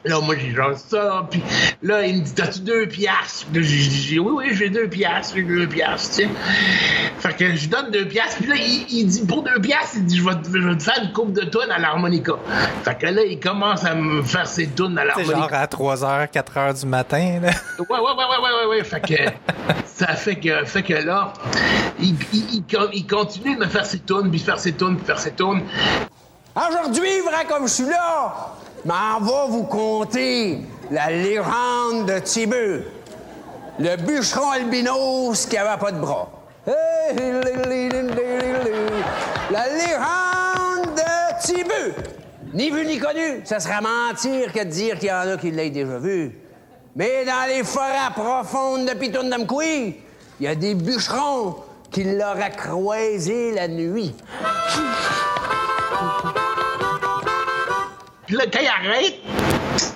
Là, 0.06 0.20
moi, 0.22 0.36
j'ai 0.40 0.54
jase 0.54 0.86
ça, 0.88 1.26
puis 1.32 1.42
là, 1.82 2.06
il 2.06 2.18
me 2.18 2.22
dit, 2.22 2.34
t'as-tu 2.34 2.60
deux 2.60 2.86
piastres? 2.88 3.48
Puis 3.52 3.62
là, 3.62 3.68
j'ai 3.68 3.88
dit, 3.90 4.20
oui, 4.20 4.32
oui, 4.36 4.56
j'ai 4.56 4.70
deux 4.70 4.88
piastres, 4.88 5.34
j'ai 5.36 5.42
deux 5.42 5.68
piastres, 5.68 6.16
tu 6.18 6.24
sais. 6.24 6.30
Fait 7.20 7.34
que 7.36 7.48
je 7.56 7.62
lui 7.62 7.68
donne 7.68 7.90
deux 7.90 8.06
piastres, 8.08 8.38
puis 8.38 8.48
là, 8.48 8.56
il, 8.56 8.86
il 8.90 9.08
dit, 9.08 9.26
pour 9.26 9.42
deux 9.42 9.60
piastres, 9.60 9.96
il 9.98 10.06
dit, 10.06 10.18
je 10.20 10.24
vais, 10.24 10.36
te- 10.36 10.48
je 10.54 10.68
vais 10.68 10.78
te 10.78 10.84
faire 10.84 11.00
une 11.04 11.12
coupe 11.12 11.34
de 11.34 11.42
tonnes 11.46 11.72
à 11.72 11.80
l'harmonica. 11.80 12.34
Fait 12.84 12.96
que 12.96 13.08
là, 13.08 13.24
il 13.24 13.40
commence 13.40 13.84
à 13.84 13.96
me 13.96 14.22
faire 14.22 14.46
ses 14.48 14.68
tonnes 14.68 14.98
à 15.00 15.06
l'harmonica. 15.06 15.34
genre 15.40 15.50
à 15.54 15.66
3h, 15.66 16.28
4h 16.32 16.80
du 16.82 16.86
matin, 16.86 17.40
là. 17.42 17.50
Ouais, 17.80 17.86
ouais, 17.90 17.98
ouais, 18.00 18.00
ouais, 18.00 18.26
ouais, 18.44 18.68
ouais, 18.70 18.78
ouais. 18.78 18.84
Fait 18.84 19.02
que 19.02 19.16
ça 19.86 20.08
fait 20.14 20.36
que, 20.36 20.66
fait 20.66 20.84
que 20.84 20.94
là, 20.94 21.34
il, 22.00 22.16
il, 22.32 22.56
il 22.58 22.64
con- 22.64 22.90
il 22.94 23.08
continue 23.08 23.56
de 23.56 23.62
me 23.62 23.68
faire 23.70 23.86
ses 23.86 24.00
tunes, 24.00 24.30
puis 24.30 24.40
faire 24.40 24.60
ses 24.60 24.74
tunes, 24.74 24.98
puis 24.98 25.06
faire 25.08 25.20
ses 25.20 25.32
tunes. 25.34 25.64
Aujourd'hui, 26.56 27.20
vrai 27.22 27.46
comme 27.50 27.68
je 27.68 27.74
suis 27.74 27.86
là, 27.86 28.54
m'en 28.86 29.20
va 29.20 29.48
vous 29.50 29.64
conter 29.64 30.60
la 30.92 31.10
légende 31.10 32.06
de 32.06 32.20
Tibu, 32.20 32.84
le 33.80 33.96
bûcheron 33.98 34.52
albinos 34.52 35.48
qui 35.48 35.58
avait 35.58 35.80
pas 35.80 35.92
de 35.92 36.00
bras. 36.00 36.30
La 39.52 39.68
légende 39.68 40.96
de 40.96 41.42
Tibu. 41.42 41.94
Ni 42.54 42.70
vu 42.70 42.86
ni 42.86 43.00
connu, 43.00 43.42
ça 43.44 43.60
serait 43.60 43.82
mentir 43.82 44.54
que 44.54 44.60
de 44.60 44.70
dire 44.70 44.98
qu'il 44.98 45.10
y 45.10 45.12
en 45.12 45.34
a 45.34 45.38
qui 45.38 45.52
l'aient 45.52 45.72
déjà 45.72 45.98
vu. 45.98 46.40
Mais 46.96 47.26
dans 47.26 47.50
les 47.50 47.64
forêts 47.64 48.14
profondes 48.16 48.86
de 48.86 48.94
Pitoun-Damkoui, 48.94 49.96
il 50.40 50.46
y 50.46 50.48
a 50.48 50.56
des 50.56 50.76
bûcherons 50.76 51.56
qui 51.92 52.04
l'auraient 52.04 52.56
croisé 52.56 53.52
la 53.52 53.68
nuit. 53.68 54.16
Puis 58.28 58.36
là, 58.36 58.46
quand 58.52 58.60
il 58.60 58.68
arrête, 58.68 59.20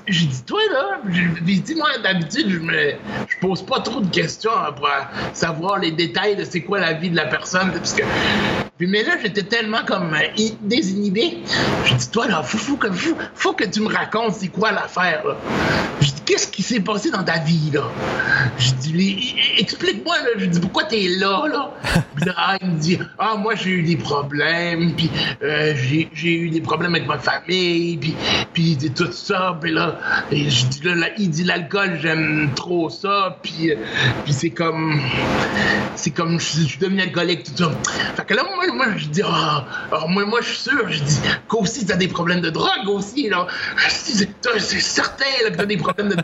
j'ai 0.08 0.26
dit, 0.26 0.44
toi, 0.44 0.60
là, 0.72 1.00
puis 1.04 1.60
dit, 1.60 1.76
moi, 1.76 1.98
d'habitude, 2.04 2.50
je 2.50 2.60
me, 2.60 2.94
je 3.28 3.38
pose 3.40 3.64
pas 3.64 3.80
trop 3.80 4.02
de 4.02 4.10
questions 4.10 4.52
hein, 4.56 4.72
pour 4.74 4.88
savoir 5.34 5.80
les 5.80 5.92
détails 5.92 6.36
de 6.36 6.44
c'est 6.44 6.62
quoi 6.62 6.80
la 6.80 6.94
vie 6.94 7.10
de 7.10 7.16
la 7.16 7.26
personne, 7.26 7.72
parce 7.72 7.94
que. 7.94 8.04
Puis, 8.80 8.88
mais 8.88 9.04
là, 9.04 9.18
j'étais 9.22 9.44
tellement 9.44 9.84
comme 9.86 10.14
euh, 10.14 10.44
désinhibé. 10.62 11.40
J'ai 11.84 11.96
dit, 11.96 12.10
toi, 12.12 12.28
là, 12.28 12.42
faut, 12.44 12.58
faut, 12.58 12.78
que, 12.78 12.90
faut, 12.94 13.14
faut 13.36 13.52
que 13.52 13.66
tu 13.66 13.82
me 13.82 13.94
racontes 13.94 14.36
c'est 14.36 14.48
quoi 14.48 14.72
l'affaire, 14.72 15.22
là. 15.28 15.36
J'ai 16.00 16.12
dit, 16.12 16.22
qu'est-ce 16.26 16.48
qui 16.48 16.64
s'est 16.64 16.80
passé 16.80 17.12
dans 17.12 17.24
ta 17.24 17.40
vie, 17.40 17.72
là? 17.74 17.84
I- 18.86 18.96
i- 18.96 19.36
explique-moi, 19.60 20.16
là. 20.20 20.30
J'ai 20.38 20.48
dit, 20.48 20.60
pourquoi 20.62 20.86
t'es 20.86 21.10
là, 21.20 21.44
là? 21.52 21.74
Puis 22.16 22.26
là, 22.26 22.34
ah, 22.38 22.58
il 22.62 22.70
me 22.70 22.80
dit, 22.80 23.00
ah, 23.18 23.36
moi, 23.38 23.54
j'ai 23.56 23.72
eu 23.72 23.84
des 23.84 23.98
problèmes, 23.98 24.94
puis 24.96 25.10
euh, 25.44 25.74
j'ai 25.76 26.10
j'ai 26.14 26.34
eu 26.34 26.50
des 26.50 26.62
problèmes 26.62 26.96
avec 26.96 27.08
ma 27.08 27.18
famille, 27.20 27.98
puis, 27.98 28.16
puis 28.54 28.64
il 28.64 28.78
dit 28.78 28.92
tout 28.92 29.12
ça, 29.12 29.58
puis 29.62 29.72
là, 29.74 30.00
et 30.32 30.50
je 30.50 30.66
dis, 30.68 30.82
là, 30.84 30.96
là, 30.96 31.08
il 31.18 31.30
dit, 31.30 31.44
l'alcool, 31.44 32.00
j'aime 32.02 32.50
trop 32.56 32.90
ça, 32.90 33.38
puis, 33.44 33.72
euh, 33.72 33.76
puis 34.24 34.34
c'est 34.34 34.50
comme, 34.52 35.02
c'est 35.96 36.12
comme, 36.12 36.40
je, 36.40 36.62
je 36.62 36.66
suis 36.68 36.80
devenu 36.80 37.02
alcoolique, 37.02 37.44
tout 37.44 37.58
ça. 37.58 37.72
Fait 38.16 38.26
que 38.26 38.34
là, 38.34 38.44
moi, 38.44 38.66
moi 38.72 38.86
je 38.98 39.08
dis, 39.08 39.22
ah, 39.24 39.66
moi, 40.08 40.40
je 40.42 40.48
suis 40.48 40.70
sûr, 40.70 40.90
je 40.90 41.04
dis, 41.04 41.20
qu'aussi, 41.48 41.86
t'as 41.86 41.96
des 41.96 42.08
problèmes 42.08 42.42
de 42.42 42.50
drogue 42.50 42.88
aussi, 42.88 43.30
là. 43.30 43.48
C'est 43.90 44.80
certain, 44.80 45.26
là, 45.44 45.52
que 45.52 45.58
t'as 45.58 45.66
des 45.66 45.78
problèmes 45.78 46.16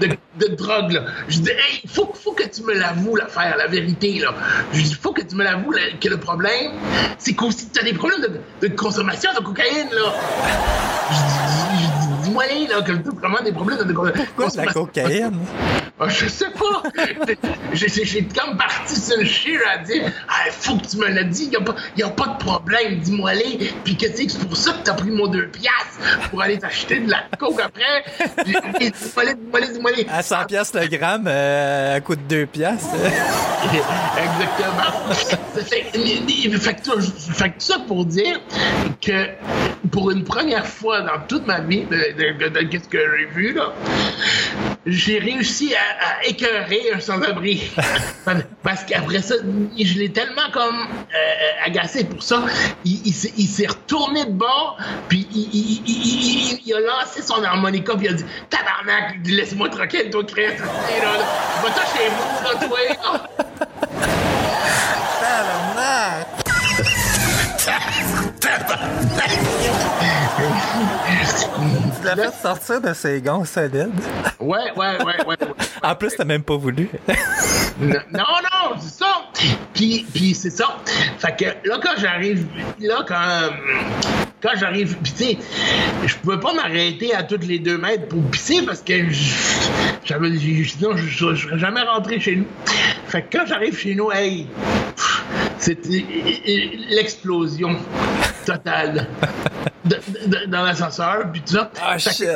de, 0.00 0.08
de, 0.38 0.54
drogue, 0.54 0.92
là. 0.92 1.04
Je 1.28 1.38
dis, 1.40 1.50
hey, 1.50 1.82
faut, 1.86 2.12
faut 2.14 2.32
que 2.32 2.44
tu 2.44 2.62
me 2.62 2.74
l'avoues, 2.74 3.16
l'affaire, 3.16 3.56
la 3.56 3.66
vérité, 3.66 4.18
là. 4.20 4.34
Je 4.72 4.82
dis, 4.82 4.94
faut 4.94 5.12
que 5.12 5.22
tu 5.22 5.36
me 5.36 5.44
l'avoues, 5.44 5.74
que 6.00 6.08
le 6.08 6.18
problème, 6.18 6.72
c'est 7.18 7.34
qu'aussi, 7.34 7.68
t'as 7.68 7.82
des 7.82 7.94
problèmes 7.94 8.20
de, 8.20 8.68
de 8.68 8.74
consommation 8.74 9.30
de 9.34 9.40
cocaïne, 9.40 9.90
là. 9.92 10.14
Je 11.10 11.16
dis, 11.16 11.93
je 12.42 12.54
dis, 12.54 12.58
dis-moi, 12.66 12.68
là, 12.70 12.82
que 12.82 13.44
des 13.44 13.52
problèmes 13.52 13.78
de, 13.78 13.84
de 13.84 13.92
Quoi, 13.92 14.10
de 14.48 14.56
la 14.56 14.66
cocaïne? 14.66 15.38
Ah, 16.00 16.08
je 16.08 16.26
sais 16.26 16.50
pas. 16.50 16.82
J'ai- 17.72 18.24
comme 18.24 18.56
parti 18.56 18.96
sur 19.00 19.16
le 19.16 19.24
chire 19.24 19.60
à 19.72 19.78
dire 19.78 20.10
Ah, 20.28 20.50
faut 20.50 20.76
que 20.76 20.86
tu 20.86 20.96
me 20.96 21.06
l'as 21.08 21.22
dit, 21.22 21.48
y 21.52 21.56
a, 21.56 21.60
pas, 21.60 21.74
y 21.96 22.02
a 22.02 22.08
pas 22.08 22.26
de 22.38 22.44
problème, 22.44 22.98
dis-moi 22.98 23.34
les. 23.34 23.70
Puis 23.84 23.96
que 23.96 24.06
tu 24.06 24.16
sais 24.16 24.26
que 24.26 24.32
c'est 24.32 24.44
pour 24.48 24.56
ça 24.56 24.72
que 24.72 24.82
t'as 24.84 24.94
pris 24.94 25.10
mon 25.10 25.28
deux 25.28 25.46
piastres 25.48 26.28
pour 26.30 26.42
aller 26.42 26.58
t'acheter 26.58 26.98
de 27.00 27.10
la 27.10 27.22
coke 27.38 27.60
après. 27.60 28.04
Dis-moi 28.44 28.62
les, 29.24 29.34
dis-moi 29.34 29.60
les, 29.60 29.68
dis-moi 29.72 29.90
les. 29.96 30.06
À 30.12 30.22
100 30.22 30.44
piastres 30.46 30.78
le 30.80 30.86
gramme, 30.88 31.26
euh, 31.28 31.96
à 31.96 32.00
coût 32.00 32.16
de 32.16 32.22
2 32.22 32.46
piastres. 32.46 32.88
Exactement. 34.16 35.14
Fait, 35.14 35.62
fait, 35.62 36.74
que 36.74 37.00
fait 37.00 37.54
ça 37.58 37.78
pour 37.86 38.04
dire 38.04 38.40
que 39.00 39.28
pour 39.90 40.10
une 40.10 40.24
première 40.24 40.66
fois 40.66 41.02
dans 41.02 41.20
toute 41.28 41.46
ma 41.46 41.60
vie, 41.60 41.84
de- 41.84 42.14
qu'est-ce 42.70 42.88
que 42.88 42.98
j'ai 43.18 43.26
vu, 43.26 43.52
là, 43.54 43.72
j'ai 44.86 45.18
réussi 45.18 45.74
à, 45.74 45.80
à 46.20 46.24
écœurer 46.24 46.92
un 46.94 47.00
sans-abri. 47.00 47.70
Parce 48.62 48.84
qu'après 48.84 49.20
ça, 49.22 49.34
je 49.78 49.98
l'ai 49.98 50.10
tellement 50.12 50.50
comme 50.52 50.76
euh, 50.76 51.64
agacé 51.66 52.04
pour 52.04 52.22
ça. 52.22 52.42
Il, 52.84 53.00
il 53.06 53.12
s'est- 53.12 53.32
il 53.36 53.46
s'est 53.46 53.66
retourné 53.66 54.24
de 54.24 54.30
bord, 54.32 54.78
puis 55.08 55.26
il, 55.32 56.72
a 56.74 56.80
lancé 56.80 57.22
son 57.22 57.42
harmonica, 57.42 57.94
puis 57.96 58.06
il 58.06 58.10
a 58.10 58.14
dit 58.14 58.24
Tabarnak, 58.50 59.16
laisse-moi 59.26 59.68
tranquille, 59.68 60.08
toi, 60.10 60.24
Chris. 60.24 60.46
Va-t'en 60.56 61.86
chez 61.96 62.08
vous, 62.08 62.44
là, 62.44 62.54
toi. 62.66 62.78
là. 62.90 62.94
Tu 72.00 72.04
l'as 72.04 72.16
fait 72.16 72.34
sortir 72.42 72.80
de 72.80 72.92
ses 72.92 73.20
gonds 73.20 73.44
solides. 73.44 73.92
Ouais, 74.40 74.58
ouais, 74.76 74.98
ouais, 75.04 75.04
ouais. 75.04 75.24
ouais. 75.26 75.36
En 75.82 75.94
plus, 75.94 76.14
t'as 76.16 76.24
même 76.24 76.42
pas 76.42 76.56
voulu. 76.56 76.88
Non, 77.80 77.88
non, 78.12 78.76
c'est 78.80 78.98
ça. 79.04 79.06
Puis, 79.72 80.06
puis 80.12 80.34
c'est 80.34 80.50
ça. 80.50 80.76
Fait 81.18 81.34
que 81.36 81.68
là, 81.68 81.78
quand 81.82 81.94
j'arrive, 81.98 82.46
là, 82.80 83.04
quand, 83.06 83.50
quand 84.42 84.56
j'arrive, 84.56 84.96
puis 85.02 85.12
tu 85.12 85.24
sais, 85.24 85.38
je 86.06 86.14
pouvais 86.16 86.38
pas 86.38 86.52
m'arrêter 86.52 87.14
à 87.14 87.22
toutes 87.22 87.46
les 87.46 87.58
deux 87.58 87.78
mètres 87.78 88.08
pour 88.08 88.22
pisser 88.30 88.62
parce 88.62 88.80
que 88.82 89.10
je- 89.10 89.34
j'avais, 90.04 90.30
sinon, 90.38 90.96
je, 90.96 91.06
je, 91.06 91.34
je 91.34 91.46
serais 91.48 91.58
jamais 91.58 91.82
rentré 91.82 92.20
chez 92.20 92.36
nous. 92.36 92.46
Fait 93.08 93.22
que 93.22 93.36
quand 93.38 93.46
j'arrive 93.46 93.76
chez 93.78 93.94
nous, 93.94 94.10
hey, 94.12 94.46
pff, 94.96 95.13
c'était 95.64 96.04
l'explosion 96.90 97.76
totale 98.44 99.06
de- 99.84 99.96
de- 100.26 100.46
dans 100.46 100.62
l'ascenseur, 100.62 101.30
puis 101.32 101.40
tout 101.42 101.54
ça. 101.54 101.70
Ah, 101.82 101.98
Fait 101.98 102.10
shit. 102.10 102.28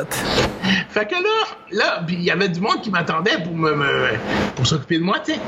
fait 0.89 1.05
que 1.07 1.13
là, 1.13 1.29
là, 1.71 2.01
il 2.09 2.21
y 2.23 2.31
avait 2.31 2.49
du 2.49 2.59
monde 2.59 2.81
qui 2.81 2.89
m'attendait 2.91 3.37
pour 3.43 3.55
me, 3.55 3.75
me- 3.75 4.09
pour 4.55 4.65
s'occuper 4.67 4.97
de 4.99 5.03
moi, 5.03 5.19
tu 5.23 5.33
sais. 5.33 5.39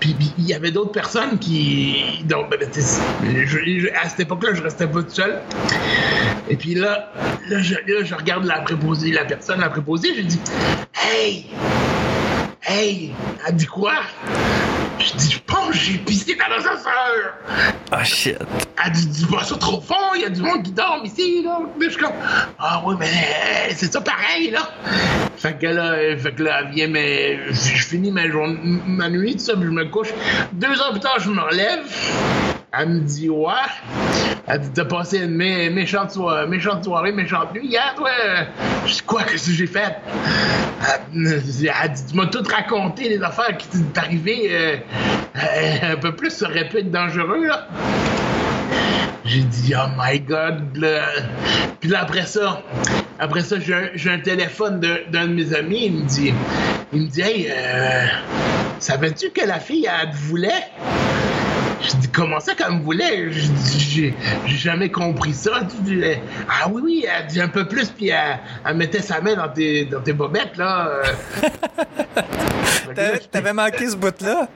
Puis 0.00 0.16
il 0.38 0.46
y 0.46 0.54
avait 0.54 0.70
d'autres 0.70 0.92
personnes 0.92 1.38
qui, 1.38 2.22
donc, 2.24 2.50
ben, 2.50 2.58
je- 2.72 3.44
je- 3.44 3.88
à 4.02 4.08
cette 4.08 4.20
époque-là, 4.20 4.50
je 4.54 4.62
restais 4.62 4.86
pas 4.86 5.02
tout 5.02 5.10
seul. 5.10 5.40
Et 6.48 6.56
puis 6.56 6.74
là, 6.74 7.12
là, 7.48 7.58
je, 7.60 7.74
là, 7.74 8.02
je 8.04 8.14
regarde 8.14 8.44
la 8.44 8.60
préposée, 8.60 9.10
la 9.12 9.24
personne, 9.24 9.60
la 9.60 9.68
préposée, 9.70 10.14
je 10.16 10.22
dis, 10.22 10.40
hey, 11.02 11.46
hey, 12.66 13.12
elle 13.46 13.54
dit 13.56 13.66
quoi? 13.66 13.94
Je 14.98 15.12
dis, 15.16 15.32
je 15.32 15.38
pense 15.46 15.68
que 15.68 15.76
j'ai 15.76 15.98
pissé 15.98 16.36
dans 16.36 16.48
l'ascenseur. 16.48 17.34
Ah, 17.90 18.04
shit. 18.04 18.38
Elle 18.84 18.92
dit, 18.92 19.06
dis 19.06 19.26
pas 19.26 19.44
ça 19.44 19.56
trop 19.56 19.80
fort, 19.80 20.12
il 20.14 20.22
y 20.22 20.24
a 20.24 20.30
du 20.30 20.42
monde 20.42 20.62
qui 20.62 20.72
dort 20.72 21.00
ici, 21.04 21.42
là. 21.42 21.60
Mais 21.78 21.86
je 21.86 21.90
suis 21.90 22.00
comme, 22.00 22.12
ah 22.58 22.82
oui, 22.84 22.94
mais 22.98 23.06
euh, 23.06 23.72
c'est 23.74 23.92
ça 23.92 24.00
pareil, 24.00 24.50
là. 24.50 24.70
Fait 25.36 25.58
que 25.58 25.66
là, 25.66 25.92
euh, 25.92 26.16
fait 26.16 26.32
que 26.32 26.42
là, 26.42 26.62
elle 26.62 26.74
vient, 26.74 26.88
mais 26.88 27.38
je 27.48 27.52
je 27.52 27.86
finis 27.86 28.10
ma 28.10 28.28
journée, 28.28 28.58
ma 28.86 29.08
nuit, 29.08 29.34
tout 29.34 29.44
ça, 29.44 29.54
puis 29.54 29.64
je 29.64 29.70
me 29.70 29.84
couche. 29.86 30.08
Deux 30.52 30.80
heures 30.80 30.92
plus 30.92 31.00
tard, 31.00 31.18
je 31.18 31.30
me 31.30 31.40
relève. 31.40 32.55
Elle 32.78 32.88
me 32.88 33.00
dit, 33.00 33.28
ouais. 33.28 33.52
Elle 34.46 34.60
dit, 34.60 34.70
t'as 34.74 34.84
passé 34.84 35.18
une 35.18 35.36
mé- 35.36 35.70
méchante, 35.72 36.10
soirée, 36.10 36.46
méchante 36.46 36.84
soirée, 36.84 37.12
méchante 37.12 37.52
nuit 37.54 37.66
hier, 37.66 37.94
toi? 37.96 38.10
Je 38.86 38.92
dis, 38.92 39.02
quoi, 39.02 39.22
qu'est-ce 39.24 39.46
que 39.46 39.52
j'ai 39.52 39.66
fait? 39.66 39.96
Elle, 41.14 41.26
elle 41.26 41.40
dit, 41.42 42.06
tu 42.08 42.16
m'as 42.16 42.26
tout 42.26 42.42
raconté, 42.48 43.08
les 43.08 43.22
affaires 43.22 43.56
qui 43.56 43.66
t'est 43.68 43.98
arrivées. 43.98 44.48
euh, 44.50 44.76
euh, 45.36 45.92
un 45.92 45.96
peu 45.96 46.12
plus, 46.12 46.30
ça 46.30 46.48
aurait 46.48 46.68
pu 46.68 46.78
être 46.78 46.90
dangereux, 46.90 47.46
là. 47.46 47.66
J'ai 49.24 49.40
dit, 49.42 49.74
oh 49.76 49.88
my 49.98 50.20
god. 50.20 50.62
Puis 51.80 51.90
là, 51.90 52.02
après 52.02 52.26
ça, 52.26 52.62
après 53.18 53.40
ça, 53.42 53.56
j'ai 53.58 54.10
un, 54.10 54.18
téléphone 54.18 54.80
d'un 54.80 55.26
de, 55.26 55.32
mes 55.32 55.54
amis. 55.54 55.86
Il 55.86 55.92
me 55.92 56.04
dit, 56.04 56.32
il 56.92 57.02
me 57.02 57.06
dit, 57.08 57.20
hey, 57.22 57.48
euh, 57.50 58.06
savais-tu 58.78 59.30
que 59.30 59.46
la 59.46 59.60
fille, 59.60 59.88
elle 60.02 60.10
te 60.10 60.16
voulait? 60.16 60.64
Je 61.88 61.96
dis, 61.96 62.08
comment 62.08 62.40
ça 62.40 62.54
qu'elle 62.54 62.72
me 62.72 62.82
voulait? 62.82 63.30
Je 63.32 63.46
dis, 63.48 64.12
j'ai 64.46 64.56
jamais 64.56 64.90
compris 64.90 65.32
ça. 65.34 65.60
Tu 65.70 65.76
dis, 65.94 66.02
ah 66.48 66.68
oui, 66.68 66.82
oui, 66.84 67.06
elle 67.08 67.26
dit 67.28 67.40
un 67.40 67.48
peu 67.48 67.66
plus, 67.66 67.88
puis 67.90 68.08
elle, 68.08 68.38
elle 68.66 68.76
mettait 68.76 69.02
sa 69.02 69.20
main 69.20 69.34
dans 69.34 69.48
tes, 69.48 69.84
dans 69.84 70.00
tes 70.00 70.12
bobettes, 70.12 70.56
là. 70.56 70.88
euh. 70.88 71.02
T'avais- 73.30 73.52
manqué 73.52 73.88
ce 73.88 73.96
bout-là? 73.96 74.48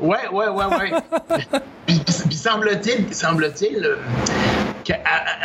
Ouais, 0.00 0.28
ouais, 0.32 0.48
ouais, 0.48 0.64
ouais. 0.64 0.92
puis, 1.86 2.00
puis- 2.04 2.14
puis 2.26 2.36
semble-t-il, 2.36 3.12
semble-t-il, 3.14 3.96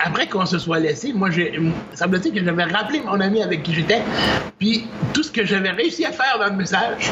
après 0.03 0.27
qu'on 0.27 0.45
se 0.45 0.59
soit 0.59 0.79
laissé, 0.79 1.13
moi, 1.13 1.29
semble-t-il 1.93 2.33
que 2.33 2.43
j'avais 2.43 2.63
rappelé 2.65 3.01
mon 3.01 3.19
ami 3.19 3.41
avec 3.41 3.63
qui 3.63 3.73
j'étais, 3.73 4.01
puis 4.59 4.87
tout 5.13 5.23
ce 5.23 5.31
que 5.31 5.45
j'avais 5.45 5.71
réussi 5.71 6.05
à 6.05 6.11
faire 6.11 6.37
dans 6.39 6.47
le 6.47 6.55
message, 6.57 7.09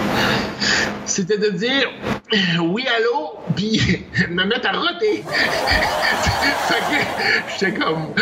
c'était 1.05 1.37
de 1.37 1.49
dire 1.49 1.89
euh, 2.33 2.37
oui, 2.61 2.85
allô, 2.97 3.37
puis 3.55 4.05
me 4.29 4.43
mettre 4.43 4.67
à 4.67 4.73
roter. 4.73 5.23
fait 6.67 6.75
que 6.75 7.49
j'étais 7.53 7.73
comme, 7.79 8.13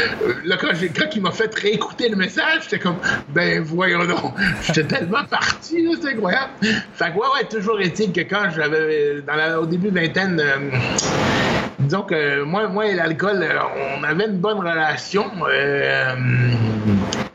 là, 0.44 0.58
quand, 0.60 0.70
quand 0.96 1.16
il 1.16 1.22
m'a 1.22 1.32
fait 1.32 1.54
réécouter 1.56 2.10
le 2.10 2.16
message, 2.16 2.64
j'étais 2.64 2.80
comme, 2.80 2.98
ben 3.30 3.62
voyons 3.64 4.06
donc, 4.06 4.34
j'étais 4.62 4.84
tellement 4.84 5.24
parti, 5.26 5.88
c'est 6.02 6.10
incroyable. 6.10 6.52
Fait 6.94 7.12
que 7.12 7.18
ouais, 7.18 7.28
ouais, 7.40 7.48
toujours 7.50 7.82
est-il 7.82 8.12
que 8.14 8.22
quand 8.22 8.50
j'avais, 8.56 9.22
dans 9.26 9.34
la- 9.36 9.60
au 9.60 9.66
début 9.66 9.90
vingtaine, 9.90 10.40
euh, 10.40 10.70
disons 11.80 12.02
que 12.04 12.44
moi, 12.44 12.68
moi 12.68 12.88
et 12.88 12.94
l'alcool, 12.96 13.42
euh, 13.44 13.60
on 14.00 14.04
avait 14.04 14.26
une 14.26 14.38
bonne 14.38 14.60
relation. 14.60 15.26
euh, 15.50 16.16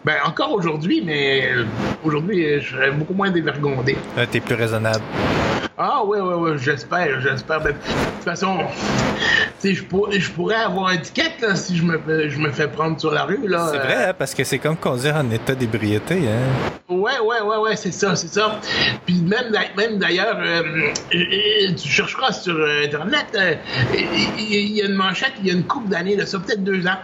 ben 0.04 0.14
encore 0.25 0.52
aujourd'hui, 0.52 1.02
mais 1.04 1.50
euh, 1.52 1.64
aujourd'hui, 2.04 2.44
euh, 2.47 2.61
je 2.61 2.75
serais 2.75 2.90
beaucoup 2.90 3.12
moins 3.14 3.30
dévergondé. 3.30 3.97
Ah, 4.16 4.26
T'es 4.26 4.40
plus 4.40 4.54
raisonnable. 4.54 5.02
Ah 5.82 6.04
ouais, 6.04 6.20
ouais, 6.20 6.34
ouais, 6.34 6.58
j'espère, 6.58 7.22
j'espère. 7.22 7.58
Ben, 7.62 7.68
de 7.72 7.72
toute 7.72 8.25
façon, 8.25 8.58
je, 9.64 9.82
pour- 9.84 10.12
je 10.12 10.30
pourrais 10.30 10.56
avoir 10.56 10.88
un 10.88 10.99
ticket 10.99 11.32
là, 11.40 11.56
si 11.56 11.75
je 11.75 11.82
me, 11.82 11.99
fais- 11.99 12.28
je 12.28 12.38
me 12.38 12.50
fais 12.50 12.68
prendre 12.68 13.00
sur 13.00 13.10
la 13.10 13.22
rue. 13.25 13.49
là. 13.49 13.68
C'est 13.72 13.78
Euh, 13.78 13.82
vrai, 13.82 14.04
hein, 14.10 14.12
parce 14.18 14.34
que 14.34 14.44
c'est 14.44 14.58
comme 14.58 14.76
conduire 14.76 15.16
en 15.16 15.30
état 15.30 15.54
d'ébriété. 15.54 16.16
Hein? 16.28 16.70
Ouais, 16.94 17.18
ouais, 17.25 17.40
ouais, 17.40 17.56
ouais, 17.56 17.76
c'est 17.76 17.92
ça, 17.92 18.14
c'est 18.14 18.28
ça. 18.28 18.60
Puis 19.06 19.22
même, 19.22 19.52
même 19.75 19.96
d'ailleurs, 19.99 20.37
euh, 20.38 20.62
euh, 21.14 21.72
tu 21.75 21.88
chercheras 21.88 22.32
sur 22.32 22.54
euh, 22.56 22.84
Internet, 22.84 23.26
euh, 23.37 23.54
il 24.38 24.72
y, 24.76 24.82
a 24.82 24.84
une 24.87 24.96
manchette, 24.96 25.32
il 25.40 25.46
y 25.46 25.50
a 25.50 25.54
une 25.54 25.64
couple 25.64 25.88
d'années, 25.88 26.18
ça, 26.26 26.38
peut-être 26.40 26.62
deux 26.62 26.87
ans. 26.87 26.99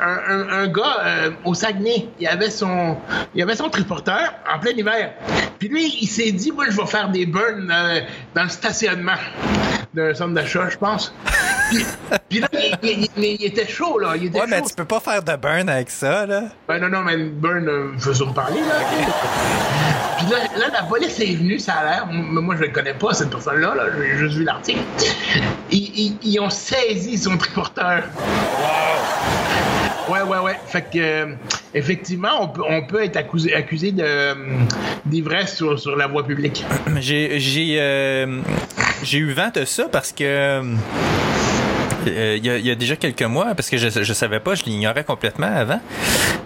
Un, 0.00 0.18
un- 0.34 0.48
un 0.64 0.66
gars 0.66 0.96
euh, 1.04 1.30
au 1.44 1.54
Saguenay, 1.54 2.08
il 2.18 2.26
avait 2.26 2.50
son, 2.50 2.96
il 3.36 3.42
avait 3.42 3.54
son 3.54 3.68
triporteur 3.68 4.32
en 4.52 4.58
plein 4.58 4.72
hiver. 4.72 5.12
Puis 5.58 5.68
lui, 5.68 5.86
il 6.02 6.06
s'est 6.06 6.32
dit, 6.32 6.52
moi, 6.52 6.66
je 6.70 6.76
vais 6.76 6.86
faire 6.86 7.08
des 7.10 7.26
burns 7.26 7.70
euh, 7.72 8.00
dans 8.34 8.42
le 8.44 8.48
stationnement 8.48 9.14
d'un 9.94 10.12
centre 10.14 10.34
d'achat, 10.34 10.68
je 10.70 10.76
pense. 10.76 11.12
Puis, 11.70 11.84
puis 12.28 12.40
là, 12.40 12.48
il, 12.52 12.78
il- 12.82 13.08
il- 13.16 13.24
il 13.40 13.44
était 13.46 13.66
chaud, 13.66 13.98
là. 13.98 14.14
Il 14.16 14.26
était 14.26 14.40
Ouais, 14.40 14.46
mais 14.48 14.60
tu 14.62 14.74
peux 14.74 14.84
pas 14.84 15.00
faire 15.00 15.22
de 15.22 15.36
burn 15.36 15.68
avec 15.68 15.88
ça, 15.90 16.26
là. 16.26 16.42
Ben 16.68 16.78
non, 16.80 16.88
non, 16.88 17.00
mais 17.02 17.14
une 17.14 17.30
burn, 17.30 17.66
euh, 17.68 17.92
faisons 17.98 18.32
parler, 18.32 18.60
là. 18.60 18.74
Puis 20.18 20.26
là, 20.30 20.38
là, 20.58 20.66
la 20.72 20.82
police 20.84 21.20
est 21.20 21.34
venue, 21.34 21.58
ça 21.58 21.74
a 21.74 21.84
l'air. 21.84 22.06
M- 22.10 22.22
Moi, 22.40 22.56
je 22.58 22.64
ne 22.64 22.68
connais 22.72 22.94
pas, 22.94 23.12
cette 23.12 23.28
personne-là, 23.30 23.74
là. 23.74 23.82
J'ai 24.00 24.16
juste 24.16 24.36
vu 24.36 24.44
l'article. 24.44 24.80
Ils, 25.70 25.78
ils- 25.98 26.16
ils 26.22 26.40
ont 26.40 26.48
saisi 26.50 27.18
son 27.18 27.36
triporteur. 27.36 28.02
Ouais, 30.08 30.22
ouais, 30.22 30.38
ouais. 30.38 30.56
Fait 30.66 30.82
que, 30.82 30.98
euh, 30.98 31.26
effectivement, 31.74 32.28
on 32.40 32.48
peut, 32.48 32.62
on 32.68 32.82
peut 32.86 33.02
être 33.04 33.16
accusé, 33.16 33.54
accusé 33.54 33.92
euh, 33.98 34.34
d'ivresse 35.04 35.56
sur, 35.56 35.78
sur 35.78 35.96
la 35.96 36.06
voie 36.06 36.24
publique. 36.24 36.64
J'ai 37.00 37.76
euh, 37.80 38.40
j'ai 39.02 39.18
eu 39.18 39.32
vent 39.32 39.50
de 39.54 39.64
ça 39.64 39.84
parce 39.90 40.12
que 40.12 40.62
il 42.06 42.44
y, 42.46 42.50
a, 42.50 42.58
y 42.58 42.70
a 42.70 42.74
déjà 42.76 42.94
quelques 42.94 43.22
mois, 43.22 43.54
parce 43.56 43.68
que 43.68 43.76
je, 43.78 43.88
je 43.88 44.12
savais 44.12 44.38
pas, 44.38 44.54
je 44.54 44.62
l'ignorais 44.62 45.02
complètement 45.02 45.50
avant, 45.52 45.80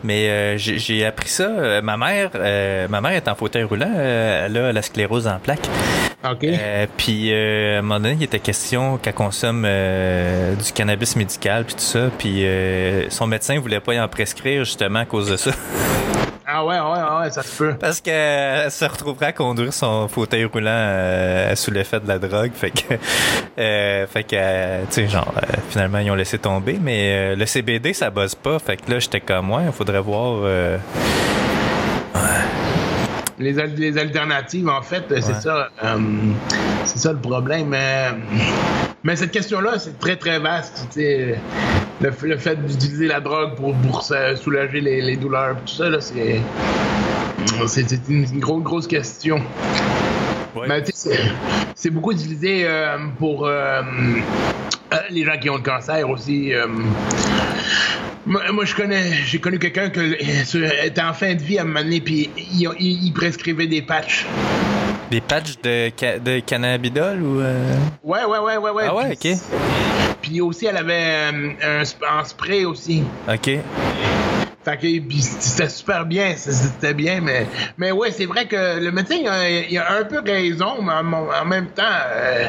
mais 0.02 0.30
euh, 0.30 0.56
j'ai 0.56 1.04
appris 1.04 1.28
ça. 1.28 1.82
Ma 1.82 1.98
mère, 1.98 2.30
euh, 2.34 2.88
ma 2.88 3.02
mère 3.02 3.12
est 3.12 3.28
en 3.28 3.34
fauteuil 3.34 3.64
roulant, 3.64 3.92
elle 3.94 4.56
a 4.56 4.72
la 4.72 4.80
sclérose 4.82 5.26
en 5.26 5.38
plaques. 5.38 5.68
OK. 6.22 6.44
Euh, 6.44 6.86
puis 6.96 7.32
euh, 7.32 7.76
à 7.76 7.78
un 7.78 7.82
moment 7.82 7.98
donné, 8.00 8.16
il 8.20 8.22
était 8.22 8.40
question 8.40 8.98
qu'elle 8.98 9.14
consomme 9.14 9.64
euh, 9.66 10.54
du 10.54 10.72
cannabis 10.72 11.16
médical 11.16 11.64
puis 11.64 11.74
tout 11.74 11.80
ça, 11.80 12.10
puis 12.18 12.44
euh, 12.44 13.08
son 13.08 13.26
médecin 13.26 13.58
voulait 13.58 13.80
pas 13.80 13.94
y 13.94 14.00
en 14.00 14.08
prescrire 14.08 14.64
justement 14.64 15.00
à 15.00 15.04
cause 15.06 15.30
de 15.30 15.36
ça. 15.36 15.50
Ah 16.52 16.64
ouais, 16.64 16.80
ouais, 16.80 17.20
ouais, 17.20 17.30
ça 17.30 17.44
se 17.44 17.56
peut. 17.56 17.74
Parce 17.78 18.00
qu'elle 18.00 18.70
se 18.72 18.84
retrouvera 18.84 19.26
à 19.26 19.32
conduire 19.32 19.72
son 19.72 20.08
fauteuil 20.08 20.44
roulant 20.46 20.68
euh, 20.72 21.54
sous 21.54 21.70
l'effet 21.70 22.00
de 22.00 22.08
la 22.08 22.18
drogue. 22.18 22.50
Fait 22.54 22.72
que, 22.72 22.94
euh, 23.58 24.06
fait 24.08 24.24
que 24.24 24.34
euh, 24.34 24.82
tu 24.88 24.94
sais, 24.94 25.08
genre, 25.08 25.32
euh, 25.36 25.56
finalement, 25.68 25.98
ils 25.98 26.10
ont 26.10 26.16
laissé 26.16 26.38
tomber. 26.38 26.76
Mais 26.82 27.12
euh, 27.12 27.36
le 27.36 27.46
CBD, 27.46 27.92
ça 27.92 28.10
bosse 28.10 28.34
pas. 28.34 28.58
Fait 28.58 28.76
que 28.76 28.90
là, 28.90 28.98
j'étais 28.98 29.20
comme, 29.20 29.52
ouais, 29.52 29.62
il 29.66 29.72
faudrait 29.72 30.00
voir. 30.00 30.42
Les, 33.40 33.58
al- 33.58 33.74
les 33.74 33.96
alternatives, 33.98 34.68
en 34.68 34.82
fait, 34.82 35.04
c'est 35.08 35.34
ça. 35.40 35.68
euh, 35.82 35.96
c'est 36.84 36.98
ça 36.98 37.12
le 37.12 37.18
problème. 37.18 37.72
euh, 37.74 38.10
mais 39.02 39.16
cette 39.16 39.30
question-là, 39.32 39.78
c'est 39.78 39.98
très, 39.98 40.16
très 40.16 40.38
vaste. 40.38 40.86
tu 40.92 41.00
sais. 41.00 41.38
Le, 42.02 42.12
le 42.22 42.36
fait 42.36 42.56
d'utiliser 42.66 43.06
la 43.08 43.20
drogue 43.20 43.54
pour, 43.56 43.74
pour 43.76 44.02
soulager 44.36 44.80
les, 44.82 45.00
les 45.00 45.16
douleurs, 45.16 45.56
tout 45.64 45.72
ça, 45.74 45.88
là, 45.88 46.00
c'est. 46.00 46.40
Une 48.10 48.40
grosse, 48.40 48.62
grosse 48.62 48.86
question. 48.86 49.40
Ouais. 50.54 50.66
C'est- 51.74 51.90
beaucoup 51.90 52.12
utilisé 52.12 52.64
euh, 52.66 52.98
pour 53.18 53.46
euh, 53.46 53.80
les 55.10 55.24
gens 55.24 55.38
qui 55.40 55.48
ont 55.48 55.56
le 55.56 55.62
cancer 55.62 56.08
aussi. 56.10 56.52
euh. 56.52 56.66
Moi, 58.26 58.42
moi, 58.52 58.64
je 58.64 58.74
connais, 58.74 59.12
j'ai 59.26 59.38
connu 59.38 59.58
quelqu'un 59.58 59.90
qui 59.90 60.00
était 60.84 61.02
en 61.02 61.12
fin 61.12 61.34
de 61.34 61.42
vie 61.42 61.58
à 61.58 61.62
un 61.62 61.64
moment 61.64 61.82
donné, 61.82 62.00
puis 62.00 62.30
il, 62.36 62.68
il- 62.78 63.04
il 63.06 63.12
prescrivait 63.12 63.66
des 63.66 63.82
patchs. 63.82 64.26
des 65.10 65.20
patchs 65.20 65.56
de, 65.62 65.90
de 66.18 66.40
cannabidol 66.40 67.22
ou. 67.22 67.40
euh, 67.40 67.74
Ouais, 68.04 68.24
ouais, 68.24 68.38
ouais, 68.38 68.56
ouais, 68.58 68.70
ouais. 68.70 68.84
Ah 68.88 68.94
ouais, 68.94 69.12
ok. 69.12 69.32
Puis 70.22 70.40
aussi, 70.40 70.66
elle 70.66 70.76
avait 70.76 71.30
euh, 71.64 71.84
un, 72.08 72.24
spray 72.24 72.64
aussi. 72.64 73.02
Ok. 73.28 73.50
Fait 74.62 74.76
que 74.76 74.86
c'était 75.20 75.70
super 75.70 76.04
bien, 76.04 76.34
c'était 76.36 76.92
bien, 76.92 77.22
mais, 77.22 77.46
mais 77.78 77.92
ouais, 77.92 78.10
c'est 78.12 78.26
vrai 78.26 78.46
que 78.46 78.78
le 78.78 78.92
médecin, 78.92 79.14
il 79.18 79.26
a, 79.26 79.48
il 79.48 79.78
a 79.78 79.92
un 80.00 80.04
peu 80.04 80.20
raison, 80.20 80.82
mais 80.82 80.92
en, 80.92 81.10
en 81.12 81.44
même 81.46 81.68
temps, 81.68 81.82
euh, 82.14 82.46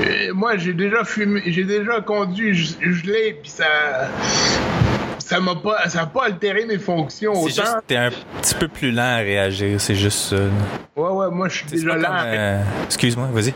euh, 0.00 0.32
moi, 0.34 0.56
j'ai 0.56 0.72
déjà 0.74 1.04
fumé, 1.04 1.40
j'ai 1.46 1.62
déjà 1.62 2.00
conduit 2.00 2.52
ge- 2.54 2.76
gelé, 2.82 3.38
puis 3.40 3.52
ça, 3.52 4.10
ça 5.28 5.40
m'a 5.40 5.54
pas, 5.56 5.88
ça 5.90 6.02
a 6.02 6.06
pas 6.06 6.24
altéré 6.24 6.64
mes 6.64 6.78
fonctions 6.78 7.34
C'est 7.34 7.40
autant. 7.40 7.48
juste 7.70 7.74
que 7.80 7.86
t'es 7.86 7.96
un 7.96 8.10
petit 8.40 8.54
peu 8.54 8.66
plus 8.68 8.90
lent 8.92 9.02
à 9.02 9.16
réagir, 9.18 9.78
c'est 9.80 9.94
juste 9.94 10.18
ça. 10.30 10.36
Ouais, 10.96 11.10
ouais, 11.10 11.30
moi, 11.30 11.48
je 11.50 11.56
suis 11.58 11.66
déjà 11.66 11.96
lent. 11.96 12.08
à- 12.10 12.24
euh, 12.24 12.62
Excuse-moi, 12.86 13.28
vas-y. 13.32 13.52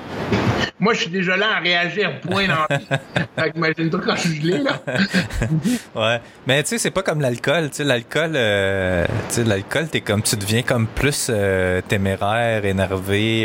Moi, 0.79 0.95
je 0.95 1.01
suis 1.03 1.11
déjà 1.11 1.37
lent 1.37 1.47
à 1.57 1.61
réagir, 1.61 2.21
point 2.21 2.47
dans 2.47 2.67
Fait 3.39 3.53
imagine-toi 3.55 4.01
quand 4.05 4.17
je 4.17 4.21
suis 4.29 4.41
gelé, 4.43 4.59
là. 4.59 4.73
Ouais, 5.95 6.21
mais 6.47 6.63
tu 6.63 6.71
sais, 6.71 6.79
c'est 6.79 6.91
pas 6.91 7.03
comme 7.03 7.21
l'alcool. 7.21 7.71
Tu 7.71 7.77
sais, 7.77 7.85
l'alcool, 7.85 8.33
euh, 8.35 9.07
tu 9.29 9.35
sais, 9.37 9.45
l'alcool, 9.45 9.89
t'es 9.89 10.01
comme, 10.03 10.23
tu 10.23 10.37
deviens 10.37 10.63
comme 10.63 10.87
plus 10.87 11.29
euh, 11.31 11.81
téméraire, 11.89 12.65
énervé. 12.67 13.45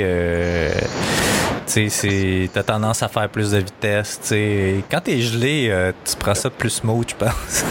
Tu 1.67 1.89
sais, 1.89 2.49
t'as 2.53 2.63
tendance 2.63 3.03
à 3.03 3.07
faire 3.07 3.29
plus 3.29 3.51
de 3.51 3.57
vitesse. 3.57 4.19
Tu 4.27 4.83
quand 4.89 5.01
t'es 5.01 5.19
gelé, 5.19 5.67
euh, 5.69 5.91
tu 6.05 6.15
prends 6.15 6.33
ça 6.35 6.49
plus 6.49 6.69
smooth, 6.69 7.09
je 7.09 7.15
pense. 7.15 7.65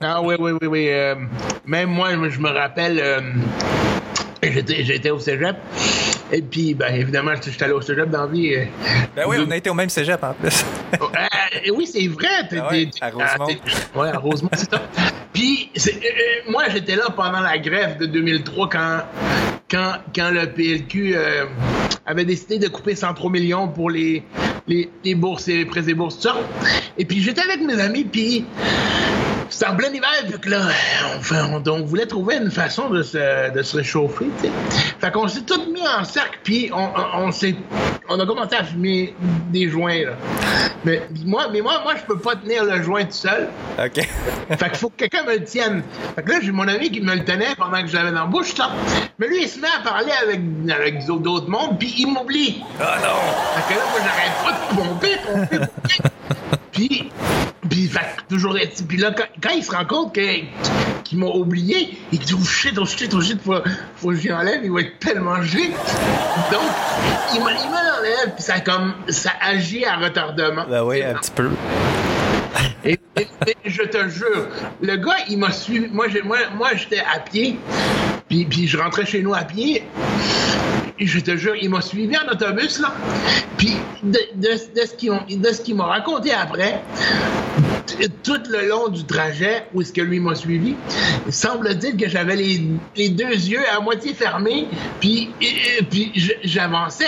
Ah 0.00 0.20
oui, 0.22 0.36
oui, 0.38 0.52
oui, 0.60 0.66
oui. 0.68 0.88
euh, 0.90 1.14
même 1.66 1.88
moi, 1.90 2.10
je 2.28 2.38
me 2.38 2.50
rappelle, 2.50 3.00
euh, 3.02 3.20
j'étais, 4.42 5.10
au 5.10 5.18
cégep. 5.18 5.56
Et 6.30 6.42
puis, 6.42 6.74
ben, 6.74 6.94
évidemment, 6.94 7.32
je 7.42 7.50
suis 7.50 7.62
allé 7.64 7.72
au 7.72 7.80
cégep 7.80 8.08
dans 8.10 8.22
la 8.22 8.26
vie. 8.26 8.54
euh, 8.54 8.64
Ben 9.16 9.24
oui, 9.26 9.36
on 9.46 9.50
a 9.50 9.56
été 9.56 9.70
au 9.70 9.74
même 9.74 9.88
cégep 9.88 10.22
en 10.22 10.32
plus. 10.34 10.64
Oh, 11.00 11.04
euh, 11.14 11.70
oui, 11.74 11.86
c'est 11.86 12.06
vrai. 12.08 12.28
Ah 12.52 12.70
ouais, 12.70 12.88
à 13.00 13.10
Rosemont. 13.10 13.46
Ouais, 13.94 14.08
à 14.08 14.18
Rosemont, 14.18 14.50
c'est 14.54 14.70
ça. 14.70 14.82
Puis, 15.32 15.70
euh, 15.76 15.90
euh, 15.90 16.50
moi, 16.50 16.64
j'étais 16.68 16.96
là 16.96 17.04
pendant 17.14 17.40
la 17.40 17.58
grève 17.58 17.98
de 17.98 18.06
2003 18.06 18.68
quand, 18.68 19.00
quand, 19.70 19.94
quand 20.14 20.30
le 20.30 20.46
PLQ 20.52 21.14
euh, 21.16 21.44
avait 22.06 22.24
décidé 22.24 22.58
de 22.58 22.68
couper 22.68 22.94
103 22.94 23.30
millions 23.30 23.68
pour 23.68 23.90
les, 23.90 24.22
les, 24.66 24.88
les 25.04 25.14
bourses 25.14 25.48
et 25.48 25.56
les 25.58 25.64
prêts 25.66 25.88
et 25.88 25.94
bourses, 25.94 26.16
tout 26.16 26.28
ça. 26.28 26.36
Et 26.96 27.04
puis, 27.04 27.22
j'étais 27.22 27.42
avec 27.42 27.60
mes 27.62 27.80
amis, 27.80 28.04
puis 28.04 28.44
c'était 29.50 29.66
en 29.66 29.76
plein 29.76 29.88
hiver, 29.88 30.08
puis 30.28 30.38
que 30.38 30.50
là, 30.50 30.60
on, 31.32 31.62
on 31.68 31.84
voulait 31.84 32.06
trouver 32.06 32.36
une 32.36 32.50
façon 32.50 32.90
de 32.90 33.02
se, 33.02 33.52
de 33.52 33.62
se 33.62 33.76
réchauffer, 33.76 34.26
tu 34.40 34.46
sais. 34.46 34.52
Fait 35.00 35.10
qu'on 35.12 35.28
s'est 35.28 35.42
tous 35.42 35.66
mis 35.72 35.86
en 35.86 36.04
cercle, 36.04 36.38
puis 36.42 36.70
on, 36.72 36.76
on, 36.78 37.26
on 37.26 37.32
s'est, 37.32 37.56
on 38.08 38.18
a 38.18 38.26
commencé 38.26 38.56
à 38.56 38.64
fumer 38.64 39.14
des 39.50 39.68
joints, 39.68 40.04
là. 40.04 40.12
Mais 40.84 41.02
moi, 41.24 41.48
mais 41.52 41.60
moi, 41.60 41.80
moi, 41.82 41.94
je 41.96 42.02
peux 42.02 42.18
pas 42.18 42.36
tenir 42.36 42.64
le 42.64 42.82
joint 42.82 43.04
tout 43.04 43.12
seul. 43.12 43.48
OK. 43.78 43.94
Fait 44.58 44.68
qu'il 44.68 44.78
faut 44.78 44.90
que 44.90 44.96
quelqu'un 44.96 45.24
me 45.24 45.34
le 45.34 45.44
tienne. 45.44 45.82
Fait 46.14 46.22
que 46.22 46.30
là, 46.30 46.38
j'ai 46.40 46.52
mon 46.52 46.68
ami 46.68 46.90
qui 46.90 47.00
me 47.00 47.14
le 47.14 47.24
tenait 47.24 47.54
pendant 47.56 47.80
que 47.82 47.88
j'avais 47.88 48.12
dans 48.12 48.20
la 48.20 48.26
bouche, 48.26 48.54
ça. 48.54 48.70
Mais 49.18 49.26
lui, 49.28 49.42
il 49.42 49.48
se 49.48 49.58
met 49.60 49.68
à 49.68 49.82
parler 49.82 50.12
avec, 50.22 50.40
avec 50.70 51.04
d'autres 51.06 51.48
mondes, 51.48 51.78
puis 51.78 51.94
il 51.98 52.06
m'oublie. 52.06 52.62
Ah 52.80 52.96
non! 53.02 53.60
Fait 53.60 53.74
que 53.74 53.78
là, 53.78 53.84
moi, 53.90 54.00
j'arrête 54.04 54.36
pas 54.44 54.52
de 54.52 54.76
pomper, 54.76 55.16
pomper, 55.26 55.58
pomper. 55.58 56.10
puis, 56.72 57.10
puis, 57.78 57.86
fait 57.86 58.00
toujours, 58.28 58.56
puis 58.88 58.96
là, 58.98 59.12
quand, 59.16 59.24
quand 59.40 59.54
il 59.54 59.62
se 59.62 59.70
rend 59.70 59.84
compte 59.84 60.12
que- 60.12 60.40
qu'il 61.04 61.18
m'a 61.18 61.26
oublié, 61.26 61.96
il 62.10 62.18
dit, 62.18 62.34
oh 62.34 62.44
shit, 62.44 62.76
oh 62.76 62.84
shit, 62.84 63.14
oh 63.14 63.20
shit, 63.20 63.40
faut, 63.40 63.54
faut 63.96 64.08
que 64.08 64.16
j'y 64.16 64.32
enlève, 64.32 64.62
il 64.64 64.72
va 64.72 64.80
être 64.80 64.98
tellement 64.98 65.40
gelé. 65.42 65.68
Donc, 66.50 66.60
il 67.34 67.40
m'a- 67.44 67.52
il 67.52 67.70
m'enlève, 67.70 68.34
puis 68.34 68.42
ça, 68.42 68.58
comme, 68.58 68.94
ça 69.08 69.30
agit 69.40 69.84
à 69.84 69.96
retardement. 69.96 70.64
Ben 70.68 70.82
oui, 70.82 71.04
un 71.04 71.14
petit 71.14 71.30
peu. 71.30 71.50
Et, 72.84 72.98
et- 73.16 73.28
et 73.46 73.56
je 73.70 73.82
te 73.82 74.08
jure, 74.08 74.48
le 74.82 74.96
gars, 74.96 75.16
il 75.28 75.38
m'a 75.38 75.52
suivi. 75.52 75.86
Moi, 75.92 76.08
j'ai- 76.08 76.22
moi, 76.22 76.38
moi 76.56 76.70
j'étais 76.74 76.98
à 77.14 77.20
pied, 77.20 77.60
puis, 78.28 78.44
puis 78.44 78.66
je 78.66 78.76
rentrais 78.76 79.06
chez 79.06 79.22
nous 79.22 79.34
à 79.34 79.42
pied. 79.42 79.84
Et 81.00 81.06
je 81.06 81.20
te 81.20 81.36
jure, 81.36 81.54
il 81.54 81.70
m'a 81.70 81.80
suivi 81.80 82.16
en 82.18 82.28
autobus, 82.28 82.80
là. 82.80 82.92
Puis, 83.56 83.76
de, 84.02 84.18
de, 84.34 84.48
de 84.48 84.86
ce 84.86 84.94
qu'ils 84.96 85.12
qu'il 85.64 85.76
m'a 85.76 85.84
raconté 85.84 86.32
après, 86.32 86.82
tout 88.22 88.40
le 88.50 88.68
long 88.68 88.88
du 88.88 89.04
trajet 89.04 89.64
où 89.74 89.82
est-ce 89.82 89.92
que 89.92 90.00
lui 90.00 90.20
m'a 90.20 90.34
suivi, 90.34 90.74
il 91.26 91.32
semble 91.32 91.74
dire 91.76 91.96
que 91.96 92.08
j'avais 92.08 92.36
les, 92.36 92.62
les 92.96 93.08
deux 93.10 93.24
yeux 93.32 93.60
à 93.74 93.80
moitié 93.80 94.14
fermés, 94.14 94.66
puis, 95.00 95.30
puis 95.90 96.12
j'avançais. 96.44 97.04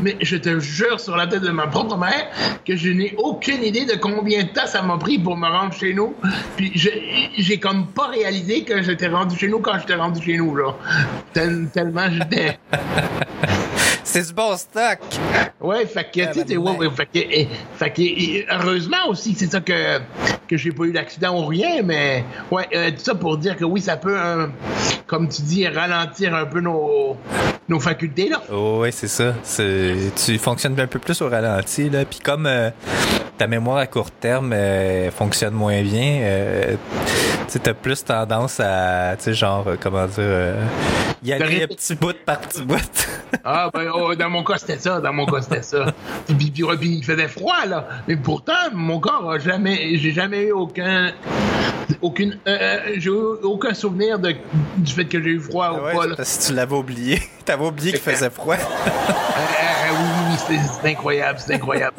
Mais 0.00 0.16
je 0.20 0.36
te 0.36 0.58
jure 0.60 1.00
sur 1.00 1.16
la 1.16 1.26
tête 1.26 1.42
de 1.42 1.50
ma 1.50 1.66
propre 1.66 1.96
mère 1.96 2.28
que 2.64 2.76
je 2.76 2.90
n'ai 2.90 3.14
aucune 3.18 3.62
idée 3.62 3.84
de 3.84 3.94
combien 3.96 4.44
de 4.44 4.48
temps 4.48 4.66
ça 4.66 4.82
m'a 4.82 4.96
pris 4.98 5.18
pour 5.18 5.36
me 5.36 5.46
rendre 5.48 5.72
chez 5.74 5.94
nous. 5.94 6.14
Puis 6.56 6.72
j'ai 7.36 7.58
comme 7.58 7.86
pas 7.88 8.08
réalisé 8.08 8.62
que 8.64 8.82
j'étais 8.82 9.08
rendu 9.08 9.36
chez 9.36 9.48
nous 9.48 9.60
quand 9.60 9.78
j'étais 9.78 9.94
rendu 9.94 10.22
chez 10.22 10.36
nous, 10.36 10.54
là. 10.56 10.74
Tel- 11.32 11.68
tellement 11.72 12.08
j'étais. 12.10 12.58
C'est 14.06 14.26
du 14.28 14.32
bon 14.34 14.56
stock! 14.56 14.98
Ouais, 15.60 15.86
fait 15.86 16.04
que, 16.04 16.20
tu 16.26 16.32
sais, 16.40 16.44
t'es- 16.44 16.56
ouais, 16.58 16.76
ouais, 16.76 16.90
fait 16.90 17.06
que, 17.06 17.18
et- 17.18 17.48
fait 17.76 17.90
que, 17.90 18.02
et- 18.02 18.46
heureusement 18.50 19.08
aussi, 19.08 19.34
c'est 19.34 19.50
ça 19.50 19.60
que, 19.60 19.98
que 20.46 20.56
j'ai 20.58 20.72
pas 20.72 20.84
eu 20.84 20.92
d'accident 20.92 21.40
ou 21.42 21.46
rien, 21.46 21.80
mais, 21.82 22.22
ouais, 22.50 22.68
euh, 22.74 22.90
tout 22.90 23.02
ça 23.02 23.14
pour 23.14 23.38
dire 23.38 23.56
que 23.56 23.64
oui, 23.64 23.80
ça 23.80 23.96
peut, 23.96 24.14
euh, 24.16 24.46
comme 25.06 25.28
tu 25.28 25.40
dis, 25.42 25.66
ralentir 25.66 26.34
un 26.34 26.44
peu 26.44 26.60
nos, 26.60 27.16
nos 27.68 27.80
facultés, 27.80 28.28
là. 28.28 28.42
Oh, 28.52 28.78
ouais, 28.80 28.90
c'est 28.90 29.08
ça. 29.08 29.34
C'est- 29.42 30.12
Tu 30.24 30.38
fonctionnes 30.38 30.78
un 30.78 30.86
peu 30.86 30.98
plus 30.98 31.20
au 31.22 31.28
ralenti, 31.28 31.88
là. 31.90 32.04
Puis 32.04 32.18
comme 32.20 32.46
euh, 32.46 32.70
ta 33.38 33.46
mémoire 33.46 33.78
à 33.78 33.86
court 33.86 34.10
terme 34.10 34.52
euh, 34.52 35.10
fonctionne 35.10 35.54
moins 35.54 35.82
bien, 35.82 36.20
euh, 36.22 36.76
tu 37.50 37.58
as 37.68 37.74
plus 37.74 38.04
tendance 38.04 38.60
à, 38.60 39.14
tu 39.16 39.24
sais, 39.24 39.34
genre, 39.34 39.66
comment 39.80 40.06
dire, 40.06 40.54
y 41.22 41.32
aller 41.32 41.66
petit 41.66 41.94
bout 41.94 42.14
par 42.24 42.40
petit 42.40 42.62
bout. 42.62 42.76
Ah, 43.46 43.68
ben, 43.74 43.90
oh, 43.92 44.14
dans 44.14 44.30
mon 44.30 44.44
cas, 44.44 44.56
c'était 44.58 44.78
ça, 44.78 45.00
dans 45.00 45.12
mon 45.12 45.26
cas, 45.26 45.42
c'était 45.42 45.60
ça. 45.62 45.86
Puis, 46.26 46.34
puis, 46.52 46.54
il 46.82 47.04
faisait 47.04 47.26
froid, 47.28 47.66
là. 47.66 47.88
Mais 48.06 48.16
pourtant, 48.16 48.52
mon 48.72 49.00
corps 49.00 49.28
a 49.32 49.38
jamais, 49.40 49.96
j'ai 49.98 50.12
jamais 50.12 50.44
eu 50.44 50.52
aucun, 50.52 51.10
aucune, 52.00 52.38
j'ai 52.46 53.10
eu 53.10 53.12
aucun 53.42 53.74
souvenir 53.74 54.18
de, 54.20 54.34
du 54.78 54.92
fait 54.92 55.04
que 55.04 55.20
j'ai 55.20 55.30
eu 55.30 55.40
froid 55.40 55.72
ou 55.72 55.84
Ouais, 55.84 55.94
pas, 55.94 56.06
là. 56.06 56.14
parce 56.16 56.38
que 56.38 56.46
tu 56.46 56.54
l'avais 56.54 56.76
oublié. 56.76 57.20
T'avais 57.54 57.66
oublié 57.68 57.92
qu'il 57.92 58.00
faisait 58.00 58.30
froid. 58.30 58.56
Euh, 58.56 58.58
oui, 59.92 60.36
oui, 60.50 60.58
c'est 60.82 60.90
incroyable, 60.90 61.38
c'est 61.38 61.54
incroyable. 61.54 61.94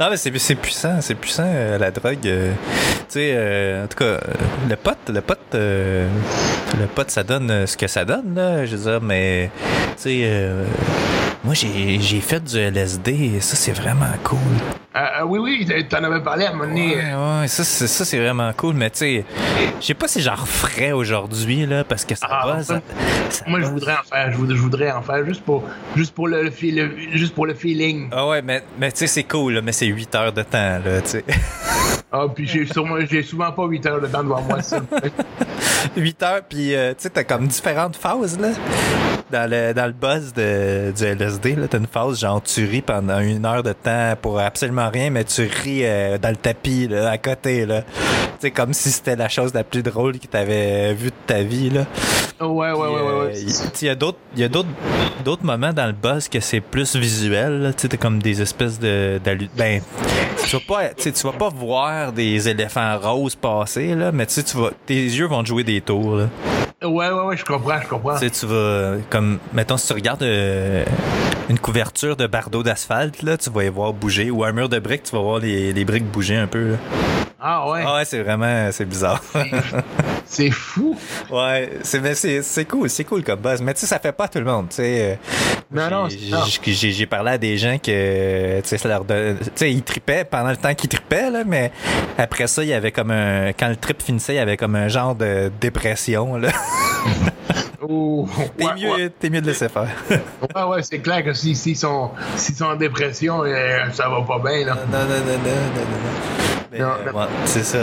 Non, 0.00 0.08
mais 0.08 0.16
c'est, 0.16 0.36
c'est 0.38 0.54
puissant, 0.54 1.02
c'est 1.02 1.14
puissant, 1.14 1.44
euh, 1.46 1.76
la 1.76 1.90
drogue. 1.90 2.26
euh, 2.26 2.52
tu 3.00 3.04
sais, 3.08 3.32
euh, 3.34 3.84
en 3.84 3.86
tout 3.86 3.98
cas, 3.98 4.18
le 4.66 4.76
pot, 4.76 4.96
le 5.12 5.20
pot, 5.20 5.36
euh, 5.54 6.08
le 6.80 6.86
pot, 6.86 7.10
ça 7.10 7.22
donne 7.22 7.66
ce 7.66 7.76
que 7.76 7.86
ça 7.86 8.06
donne, 8.06 8.34
là. 8.34 8.64
Je 8.64 8.76
veux 8.76 8.90
dire, 8.90 9.00
mais, 9.02 9.50
tu 9.96 10.02
sais, 10.04 10.20
euh, 10.22 10.64
moi, 11.44 11.54
j'ai, 11.54 11.98
j'ai 12.00 12.20
fait 12.20 12.42
du 12.42 12.58
LSD 12.58 13.34
et 13.36 13.40
ça, 13.40 13.54
c'est 13.56 13.72
vraiment 13.72 14.06
cool. 14.24 14.38
Euh, 14.96 15.00
euh, 15.20 15.24
oui, 15.24 15.38
oui, 15.38 15.86
t'en 15.88 16.02
avais 16.02 16.20
parlé 16.20 16.44
à 16.46 16.48
un 16.50 16.52
moment 16.54 16.64
donné. 16.66 16.96
Ouais, 16.96 17.40
ouais, 17.42 17.48
ça, 17.48 17.62
c'est, 17.64 18.18
vraiment 18.18 18.52
cool, 18.56 18.74
mais 18.74 18.90
tu 18.90 18.98
sais, 18.98 19.24
je 19.80 19.86
sais 19.86 19.94
pas 19.94 20.08
si 20.08 20.20
j'en 20.20 20.34
referais 20.34 20.90
aujourd'hui, 20.92 21.64
là, 21.66 21.84
parce 21.84 22.04
que 22.04 22.14
ça 22.16 22.26
Ah, 22.28 22.54
buzz. 22.56 22.66
ça- 22.66 22.80
ça 23.30 23.44
Moi, 23.46 23.60
je 23.60 23.66
voudrais 23.66 23.92
en 23.94 24.02
faire. 24.02 24.32
Je 24.32 24.36
voudrais, 24.56 24.90
en 24.90 25.02
faire 25.02 25.24
juste 25.26 25.42
pour, 25.42 25.62
juste 25.94 26.12
pour 26.14 26.26
le, 26.26 26.42
le 26.42 26.50
feel- 26.50 26.74
le- 26.74 27.16
juste 27.16 27.34
pour 27.34 27.46
le 27.46 27.54
feeling. 27.54 28.08
Ah 28.10 28.26
ouais, 28.26 28.42
mais, 28.42 28.64
mais 28.78 28.90
tu 28.90 28.98
sais, 28.98 29.06
c'est 29.06 29.24
cool, 29.24 29.52
là, 29.54 29.62
mais 29.62 29.72
c'est 29.72 29.86
8 29.86 30.12
heures 30.16 30.32
de 30.32 30.42
temps, 30.42 30.78
là, 30.84 31.00
tu 31.02 31.08
sais. 31.10 31.24
Ah, 32.10 32.24
puis 32.34 32.48
j'ai 32.48 32.64
sûrement, 32.64 32.96
j'ai 33.08 33.22
souvent 33.22 33.52
pas 33.52 33.66
8 33.66 33.84
heures 33.84 34.00
de 34.00 34.06
temps 34.06 34.24
devant 34.24 34.40
moi, 34.40 34.62
ça. 34.62 34.80
8 35.96 36.22
heures, 36.22 36.40
puis 36.48 36.74
euh, 36.74 36.92
tu 36.94 37.02
sais, 37.02 37.10
t'as 37.10 37.22
comme 37.22 37.46
différentes 37.46 37.96
phases, 37.96 38.38
là. 38.40 38.48
Dans 39.30 39.50
le, 39.50 39.74
dans 39.74 39.86
le 39.86 39.92
buzz 39.92 40.32
de, 40.32 40.90
du 40.96 41.04
LSD, 41.04 41.56
là, 41.56 41.68
t'as 41.68 41.78
une 41.78 41.86
phase 41.86 42.20
genre 42.20 42.42
tu 42.42 42.64
ris 42.64 42.80
pendant 42.80 43.20
une 43.20 43.44
heure 43.44 43.62
de 43.62 43.74
temps 43.74 44.14
pour 44.20 44.40
absolument 44.40 44.88
rien, 44.88 45.10
mais 45.10 45.24
tu 45.24 45.42
ris 45.42 45.84
euh, 45.84 46.16
dans 46.16 46.30
le 46.30 46.36
tapis, 46.36 46.88
là, 46.88 47.10
à 47.10 47.18
côté, 47.18 47.66
là. 47.66 47.82
Comme 48.54 48.72
si 48.72 48.90
c'était 48.90 49.16
la 49.16 49.28
chose 49.28 49.52
la 49.52 49.64
plus 49.64 49.82
drôle 49.82 50.18
que 50.18 50.26
t'avais 50.26 50.94
vue 50.94 51.10
de 51.10 51.14
ta 51.26 51.42
vie, 51.42 51.68
là. 51.68 51.84
Ouais, 52.40 52.46
ouais, 52.46 52.72
ouais, 52.72 52.88
ouais. 52.88 52.98
Euh, 52.98 53.26
ouais. 53.26 53.40
il 53.40 53.50
sais, 53.50 53.68
il 53.82 53.86
y 53.86 53.90
a 53.90 53.96
d'autres 53.96 54.18
il 54.34 54.40
y 54.40 54.44
a 54.44 54.48
d'autres 54.48 54.68
d'autres 55.24 55.44
moments 55.44 55.72
dans 55.72 55.86
le 55.86 55.92
buzz 55.92 56.28
que 56.28 56.38
c'est 56.38 56.60
plus 56.60 56.94
visuel 56.94 57.62
là. 57.62 57.72
tu 57.72 57.88
sais 57.88 57.96
comme 57.96 58.22
des 58.22 58.40
espèces 58.40 58.78
de 58.78 59.20
ben 59.56 59.80
tu 60.44 60.56
vas 60.56 60.62
pas 60.68 60.88
tu 60.94 61.10
vas 61.10 61.32
pas 61.32 61.48
voir 61.48 62.12
des 62.12 62.48
éléphants 62.48 62.96
roses 62.96 63.34
passer 63.34 63.96
là 63.96 64.12
mais 64.12 64.26
tu 64.26 64.40
vas 64.56 64.70
tes 64.86 64.94
yeux 64.94 65.26
vont 65.26 65.42
te 65.42 65.48
jouer 65.48 65.64
des 65.64 65.80
tours 65.80 66.14
là 66.14 66.28
Ouais, 66.82 67.10
ouais, 67.10 67.10
ouais, 67.10 67.36
je 67.36 67.44
comprends, 67.44 67.80
je 67.82 67.88
comprends. 67.88 68.14
tu 68.18 68.28
sais 68.28 68.30
tu 68.30 68.46
vas 68.46 68.96
comme 69.10 69.38
mettons 69.52 69.76
si 69.76 69.88
tu 69.88 69.92
regardes 69.94 70.22
euh, 70.22 70.84
une 71.50 71.58
couverture 71.58 72.14
de 72.14 72.28
bardeau 72.28 72.62
d'asphalte 72.62 73.22
là 73.22 73.36
tu 73.36 73.50
vas 73.50 73.64
y 73.64 73.68
voir 73.68 73.92
bouger 73.92 74.30
ou 74.30 74.44
un 74.44 74.52
mur 74.52 74.68
de 74.68 74.78
briques 74.78 75.02
tu 75.02 75.16
vas 75.16 75.22
voir 75.22 75.40
les, 75.40 75.72
les 75.72 75.84
briques 75.84 76.06
bouger 76.06 76.36
un 76.36 76.46
peu 76.46 76.72
là. 76.72 76.76
Ah, 77.40 77.70
ouais? 77.70 77.84
ah 77.86 77.94
ouais 77.96 78.04
c'est 78.04 78.20
vraiment 78.22 78.68
c'est 78.72 78.84
bizarre 78.84 79.22
C'est 80.30 80.50
fou. 80.50 80.94
Ouais, 81.30 81.70
c'est 81.82 82.00
mais 82.00 82.14
c'est 82.14 82.42
c'est 82.42 82.64
cool, 82.66 82.90
c'est 82.90 83.04
cool 83.04 83.22
comme 83.24 83.40
buzz. 83.40 83.62
Mais 83.62 83.72
tu 83.72 83.80
sais, 83.80 83.86
ça 83.86 83.98
fait 83.98 84.12
pas 84.12 84.24
à 84.24 84.28
tout 84.28 84.38
le 84.40 84.44
monde. 84.44 84.68
Tu 84.68 84.76
sais, 84.76 85.12
euh, 85.12 85.14
Non, 85.72 85.88
non, 85.88 86.08
j'ai- 86.10 86.18
c'est- 86.18 86.30
non. 86.36 86.44
j'ai- 86.44 86.72
j'ai 86.74 86.90
j'ai 86.92 87.06
parlé 87.06 87.30
à 87.30 87.38
des 87.38 87.56
gens 87.56 87.78
que 87.78 88.60
tu 88.60 88.68
sais, 88.68 88.76
ça 88.76 88.88
leur 88.88 89.04
donne- 89.04 89.38
tu 89.38 89.50
sais, 89.54 89.72
ils 89.72 89.82
tripaient 89.82 90.24
pendant 90.24 90.50
le 90.50 90.56
temps 90.58 90.74
qu'ils 90.74 90.90
tripaient 90.90 91.30
là, 91.30 91.44
mais 91.46 91.72
après 92.18 92.46
ça, 92.46 92.62
il 92.62 92.68
y 92.68 92.74
avait 92.74 92.92
comme 92.92 93.10
un 93.10 93.52
quand 93.54 93.68
le 93.68 93.76
trip 93.76 94.02
finissait, 94.02 94.34
il 94.34 94.36
y 94.36 94.40
avait 94.40 94.58
comme 94.58 94.74
un 94.76 94.88
genre 94.88 95.14
de 95.14 95.50
dépression 95.60 96.36
là. 96.36 96.50
Oh, 97.90 98.28
T'es 98.58 98.66
ouais, 98.66 98.74
mieux, 98.74 98.90
ouais. 98.90 99.10
t'es 99.18 99.30
mieux 99.30 99.40
de 99.40 99.46
laisser 99.46 99.68
faire. 99.70 99.86
Ouais, 100.10 100.62
ouais, 100.64 100.82
c'est 100.82 100.98
clair 100.98 101.24
que 101.24 101.32
s'ils 101.32 101.56
s'ils 101.56 101.76
sont, 101.76 102.10
s'ils 102.36 102.56
sont 102.56 102.66
en 102.66 102.76
dépression, 102.76 103.44
euh, 103.44 103.78
ça 103.92 104.08
va 104.10 104.20
pas 104.22 104.38
bien, 104.40 104.66
là. 104.66 104.74
non, 104.92 104.98
non, 104.98 105.04
non, 105.04 105.08
non, 105.08 105.38
non, 105.74 105.80
non. 105.80 106.57
Mais, 106.72 106.78
Non, 106.80 106.86
euh, 106.88 107.12
non. 107.12 107.18
ouais, 107.18 107.26
c'est 107.44 107.64
ça. 107.64 107.78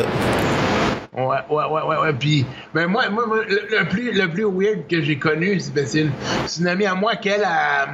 Ouais, 1.13 1.23
ouais, 1.49 1.63
ouais, 1.65 1.81
ouais, 1.83 1.97
ouais. 1.97 2.13
Puis, 2.13 2.45
ben 2.73 2.87
moi, 2.87 3.09
moi, 3.09 3.25
moi, 3.25 3.37
le, 3.47 3.67
le 3.79 3.85
plus, 3.87 4.11
le 4.11 4.27
plus 4.29 4.43
weird 4.45 4.87
que 4.89 5.01
j'ai 5.01 5.17
connu, 5.17 5.59
c'est 5.59 5.73
ben, 5.73 5.85
une, 5.93 6.11
c'est 6.45 6.61
une 6.61 6.67
amie 6.67 6.85
à 6.85 6.93
moi 6.95 7.15
qu'elle 7.15 7.43
a. 7.43 7.87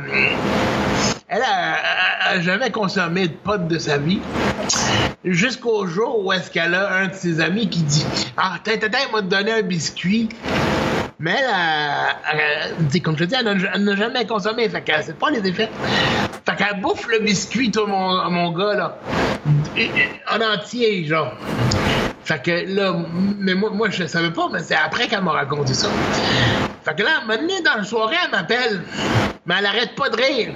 Elle 1.28 1.42
a, 1.42 1.46
a- 1.46 2.32
a 2.34 2.42
jamais 2.42 2.72
consommé 2.72 3.28
de 3.28 3.34
pot 3.34 3.58
de 3.68 3.78
sa 3.78 3.98
vie. 3.98 4.20
Jusqu'au 5.24 5.86
jour 5.86 6.26
où 6.26 6.34
est-ce 6.34 6.50
qu'elle 6.50 6.74
a 6.74 6.94
un 6.94 7.08
de 7.08 7.14
ses 7.14 7.40
amis 7.40 7.70
qui 7.70 7.84
dit 7.84 8.06
Ah, 8.36 8.56
t'as, 8.64 8.78
t'as, 8.78 8.90
m'a 9.14 9.22
donné 9.22 9.52
un 9.54 9.62
biscuit. 9.62 10.28
Mais 11.20 11.36
elle, 11.38 11.50
a- 11.54 12.18
elle- 12.34 13.02
comme 13.04 13.16
je 13.16 13.24
te 13.24 13.30
dis, 13.30 13.36
elle 13.38 13.46
n'a- 13.46 13.70
elle 13.76 13.84
n'a 13.84 13.96
jamais 13.96 14.26
consommé. 14.26 14.68
Fait 14.68 14.82
qu'elle 14.82 15.04
sait 15.04 15.14
pas 15.14 15.30
les 15.30 15.48
effets. 15.48 15.70
Fait 16.46 16.56
qu'elle 16.56 16.82
bouffe 16.82 17.08
le 17.08 17.20
biscuit, 17.20 17.70
toi, 17.70 17.86
mon, 17.88 18.30
mon 18.32 18.52
gars, 18.52 18.74
là. 18.74 18.98
En 20.30 20.42
entier, 20.42 21.06
genre. 21.06 21.34
Fait 22.24 22.42
que 22.42 22.52
là, 22.76 22.96
mais 23.40 23.56
moi, 23.56 23.70
moi 23.72 23.90
je 23.90 24.06
savais 24.06 24.32
pas, 24.32 24.48
mais 24.52 24.60
c'est 24.60 24.76
après 24.76 25.08
qu'elle 25.08 25.24
m'a 25.24 25.32
raconté 25.32 25.74
ça. 25.74 25.88
Fait 26.86 26.96
que 26.96 27.04
là, 27.04 27.10
à 27.18 27.18
un 27.24 27.26
moment 27.26 27.38
donné, 27.42 27.62
dans 27.62 27.76
la 27.78 27.84
soirée, 27.84 28.16
elle 28.24 28.32
m'appelle. 28.32 28.82
mais 29.46 29.56
elle 29.60 29.66
arrête 29.66 29.96
pas 29.96 30.10
de 30.10 30.16
rire. 30.18 30.50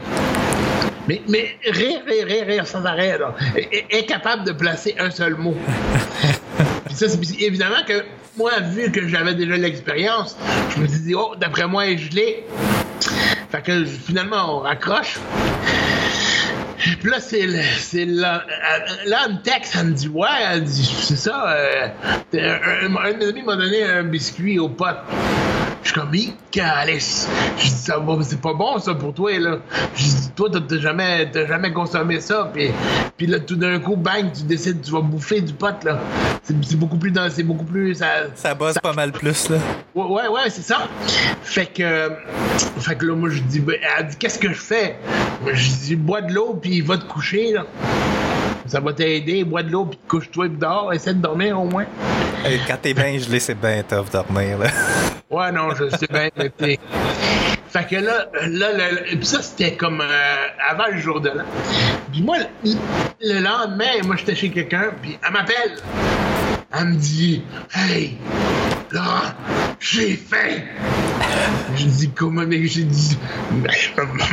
Mais, 1.08 1.22
mais 1.28 1.56
rire, 1.66 2.02
rire, 2.08 2.26
rire, 2.26 2.46
rire 2.48 2.68
sans 2.68 2.84
arrêt, 2.86 3.18
là. 3.18 3.36
Elle- 3.56 3.68
Elle 3.90 4.00
est 4.00 4.06
capable 4.06 4.44
de 4.44 4.52
placer 4.52 4.96
un 5.00 5.12
seul 5.12 5.36
mot. 5.36 5.56
Puis 6.86 6.96
ça, 6.96 7.08
c'est 7.10 7.42
évidemment 7.42 7.84
que 7.88 8.04
moi, 8.38 8.52
vu 8.72 8.92
que 8.92 9.08
j'avais 9.08 9.36
déjà 9.36 9.56
l'expérience, 9.56 10.36
je 10.76 10.82
me 10.82 10.88
dis, 10.88 11.14
oh, 11.16 11.36
d'après 11.40 11.68
moi, 11.68 11.86
elle 11.86 11.94
est 11.94 11.98
gelée. 11.98 12.44
Fait 13.52 13.62
que 13.62 13.86
finalement, 13.86 14.58
on 14.58 14.60
raccroche. 14.62 15.18
Puis 17.02 17.10
là, 17.10 17.20
c'est 17.20 17.46
le- 17.48 17.62
c'est 17.80 18.06
là, 18.06 18.44
euh, 18.48 19.10
là, 19.10 19.28
me 19.30 19.42
texte, 19.42 19.76
elle 19.80 19.88
me 19.88 19.94
dit, 19.94 20.08
ouais, 20.08 20.28
elle 20.52 20.64
dit, 20.64 20.86
c'est 21.02 21.16
ça, 21.16 21.50
euh, 21.52 21.88
un, 22.34 22.38
un- 22.40 22.96
un 22.96 23.30
amis 23.30 23.44
m'a 23.44 23.56
donné 23.56 23.84
un 23.84 24.04
biscuit 24.04 24.60
au 24.60 24.70
pote. 24.70 24.98
Je 25.86 25.92
suis 25.92 26.00
comme, 26.00 26.12
calice. 26.50 27.30
Je 27.60 27.64
dis, 27.64 27.70
ça 27.70 28.00
va, 28.00 28.18
c'est 28.24 28.42
pas 28.42 28.54
bon, 28.56 28.80
ça, 28.80 28.96
pour 28.96 29.14
toi, 29.14 29.38
là. 29.38 29.58
Je 29.96 30.04
dis, 30.04 30.32
toi, 30.36 30.50
t'as- 30.52 30.80
jamais, 30.80 31.30
t'as 31.32 31.46
jamais 31.46 31.72
consommé 31.72 32.20
ça, 32.20 32.50
puis, 32.52 32.72
puis 33.16 33.28
là, 33.28 33.40
tout 33.40 33.56
d'un 33.56 33.80
coup, 33.80 33.96
bang, 33.96 34.32
tu 34.34 34.44
décides, 34.44 34.82
tu 34.82 34.92
vas 34.92 35.02
bouffer 35.02 35.42
du 35.42 35.54
pot, 35.54 35.76
là. 35.84 36.00
C'est 36.44 36.76
beaucoup 36.76 36.98
plus 36.98 37.12
dans, 37.12 37.30
c'est 37.30 37.44
beaucoup 37.44 37.66
plus, 37.66 37.94
ça, 37.94 38.08
Ça 38.34 38.56
bosse 38.56 38.80
pas 38.80 38.94
mal 38.94 39.12
plus, 39.12 39.48
là. 39.50 39.58
Ouais, 39.94 40.06
ouais, 40.06 40.28
ouais, 40.28 40.50
c'est 40.50 40.64
ça. 40.64 40.88
Fait 41.44 41.68
que, 41.68 42.12
fait 42.80 42.96
que 42.96 43.06
là, 43.06 43.14
moi, 43.14 43.30
je 43.30 43.42
dis, 43.42 43.60
ben, 43.60 43.76
elle 44.00 44.08
dit, 44.08 44.16
qu'est-ce 44.18 44.40
que 44.40 44.50
je 44.50 44.54
fais? 44.60 44.96
Je 45.46 45.70
dis, 45.86 45.96
bois 45.96 46.22
de 46.22 46.34
l'eau, 46.34 46.58
puis 46.60 46.82
va 46.82 46.98
te 46.98 47.06
coucher, 47.06 47.54
là. 47.54 47.64
Ça 48.66 48.80
va 48.80 48.92
t'aider, 48.92 49.44
bois 49.44 49.62
de 49.62 49.70
l'eau, 49.70 49.86
puis 49.86 50.00
couche-toi, 50.08 50.48
puis 50.48 50.58
dors, 50.58 50.92
essaie 50.92 51.14
de 51.14 51.22
dormir 51.22 51.62
au 51.62 51.66
moins. 51.66 51.86
Quand 52.68 52.78
t'es 52.82 52.96
bien 52.96 53.20
gelé, 53.20 53.40
c'est 53.40 53.54
bien 53.54 53.84
tough 53.88 54.10
dormir, 54.12 54.58
là. 54.58 54.68
Ouais, 55.30 55.52
non, 55.52 55.72
je 55.76 55.90
sais 55.90 56.08
bien, 56.10 56.30
mais 56.38 56.80
Fait 57.70 57.88
que 57.90 57.96
là, 57.96 58.26
là, 58.48 58.68
le- 58.74 59.22
ça, 59.24 59.42
c'était 59.42 59.76
comme 59.76 60.00
euh, 60.02 60.36
avant 60.70 60.88
le 60.92 60.98
jour 61.00 61.20
de 61.20 61.30
l'an. 61.30 61.44
Puis 62.12 62.22
moi, 62.22 62.38
le, 62.64 62.72
le 63.22 63.40
lendemain, 63.40 64.02
moi, 64.06 64.16
j'étais 64.18 64.36
chez 64.36 64.50
quelqu'un, 64.50 64.92
puis 65.02 65.18
elle 65.26 65.34
m'appelle. 65.34 65.78
Elle 66.78 66.86
me 66.86 66.96
dit, 66.96 67.44
Hey, 67.74 68.18
Laurent, 68.92 69.34
j'ai 69.80 70.16
faim. 70.16 70.62
Je 71.78 71.86
dis, 71.88 72.10
comment, 72.12 72.44
mais 72.48 72.66
j'ai 72.68 72.84
dit, 72.84 73.18
Ben, 73.52 73.72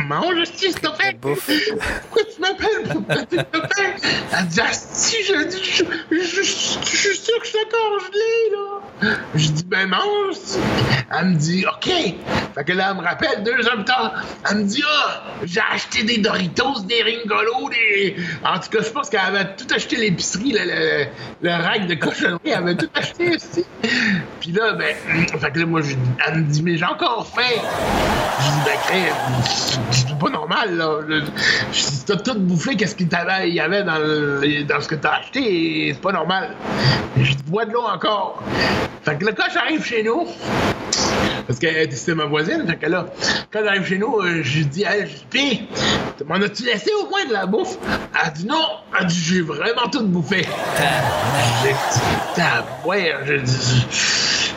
mange, 0.07 0.43
si, 0.45 0.71
s'il 0.71 0.75
te 0.75 0.87
plaît. 0.97 1.17
Pourquoi 1.19 2.23
tu 2.33 2.41
m'appelles? 2.41 2.83
Pour 2.89 3.01
me 3.01 3.15
dire 3.15 3.27
que 3.27 3.35
t'as 3.35 3.67
faim? 3.67 3.91
Elle 4.39 4.47
dit, 4.47 4.59
ah, 4.63 4.71
si, 4.71 5.17
je 5.25 5.47
dis, 5.49 5.57
je, 5.63 5.83
je, 6.11 6.21
je, 6.23 6.41
je 6.41 6.43
suis 6.43 7.17
sûr 7.17 7.37
que 7.39 7.45
je 7.45 7.49
suis 7.49 7.57
encore 7.59 7.99
gelé, 8.11 8.51
là. 8.53 9.17
Je 9.35 9.49
dis, 9.49 9.63
ben 9.65 9.87
mange. 9.87 10.35
Elle 11.19 11.25
me 11.29 11.35
dit, 11.35 11.65
OK. 11.67 11.91
Fait 12.55 12.63
que 12.63 12.71
là, 12.73 12.89
elle 12.91 12.97
me 12.97 13.03
rappelle 13.03 13.43
deux 13.43 13.67
heures 13.67 13.75
plus 13.75 13.85
tard. 13.85 14.23
Elle 14.49 14.57
me 14.59 14.63
dit, 14.63 14.83
ah, 14.87 15.23
j'ai 15.43 15.61
acheté 15.73 16.03
des 16.03 16.19
Doritos, 16.19 16.81
des 16.87 17.03
Ringolos, 17.03 17.69
des. 17.69 18.15
En 18.45 18.57
tout 18.59 18.69
cas, 18.69 18.83
je 18.83 18.89
pense 18.89 19.09
qu'elle 19.09 19.19
avait 19.19 19.55
tout 19.57 19.67
acheté 19.75 19.97
l'épicerie, 19.97 20.53
le, 20.53 20.63
le, 20.65 21.05
le 21.41 21.49
rack 21.51 21.87
de 21.87 21.95
cochonnerie. 21.95 22.39
Elle 22.45 22.53
avait 22.53 22.77
tout 22.77 22.89
acheté 22.95 23.35
aussi. 23.35 23.65
Puis 24.39 24.51
là, 24.53 24.73
ben, 24.73 24.95
fait 25.39 25.51
que 25.51 25.59
là, 25.59 25.65
moi, 25.65 25.81
je- 25.81 25.95
elle 26.27 26.35
me 26.39 26.43
dit, 26.43 26.63
mais 26.63 26.77
j'ai 26.83 26.89
encore 26.93 27.25
faim. 27.27 27.41
Je 28.39 28.45
dis, 28.45 28.59
ben, 28.65 29.03
c'est 29.91 30.17
pas 30.19 30.29
normal, 30.29 30.75
là. 30.75 30.99
Je 31.07 31.21
je 31.71 31.79
dis, 31.79 32.03
t'as 32.05 32.15
tout 32.17 32.37
bouffé, 32.39 32.75
qu'est-ce 32.75 32.95
qu'il 32.95 33.07
y 33.09 33.59
avait 33.59 33.83
dans, 33.83 33.97
le- 33.99 34.63
dans 34.63 34.81
ce 34.81 34.87
que 34.89 34.95
t'as 34.95 35.19
acheté, 35.19 35.87
et 35.87 35.93
c'est 35.93 36.01
pas 36.01 36.11
normal. 36.11 36.55
Je 37.17 37.31
dis, 37.33 37.43
bois 37.47 37.65
de 37.65 37.71
l'eau 37.71 37.83
encore. 37.83 38.41
Fait 39.03 39.17
que 39.17 39.25
là, 39.25 39.31
quand 39.35 39.45
j'arrive 39.53 39.83
chez 39.85 40.03
nous, 40.03 40.27
parce 41.47 41.59
que 41.59 41.67
c'était 41.91 42.15
ma 42.15 42.25
voisine, 42.25 42.65
fait 42.67 42.75
que 42.77 42.85
là, 42.89 43.05
quand 43.51 43.59
j'arrive 43.63 43.85
chez 43.85 43.97
nous, 43.97 44.19
euh, 44.19 44.41
je 44.43 44.63
dis 44.63 44.83
je 44.85 45.05
dis, 45.05 45.25
Pis, 45.29 45.61
m'en 46.25 46.35
as-tu 46.35 46.63
laissé 46.63 46.89
au 47.01 47.09
moins 47.09 47.25
de 47.25 47.33
la 47.33 47.45
bouffe? 47.45 47.77
Elle 48.25 48.33
dit 48.33 48.45
non, 48.45 48.65
elle 48.99 49.05
dit, 49.07 49.19
j'ai 49.19 49.41
vraiment 49.41 49.87
tout 49.91 50.03
bouffé. 50.05 50.41
Dit, 50.41 51.69
Tabouère, 52.35 53.19
je 53.25 53.35
dis, 53.35 53.85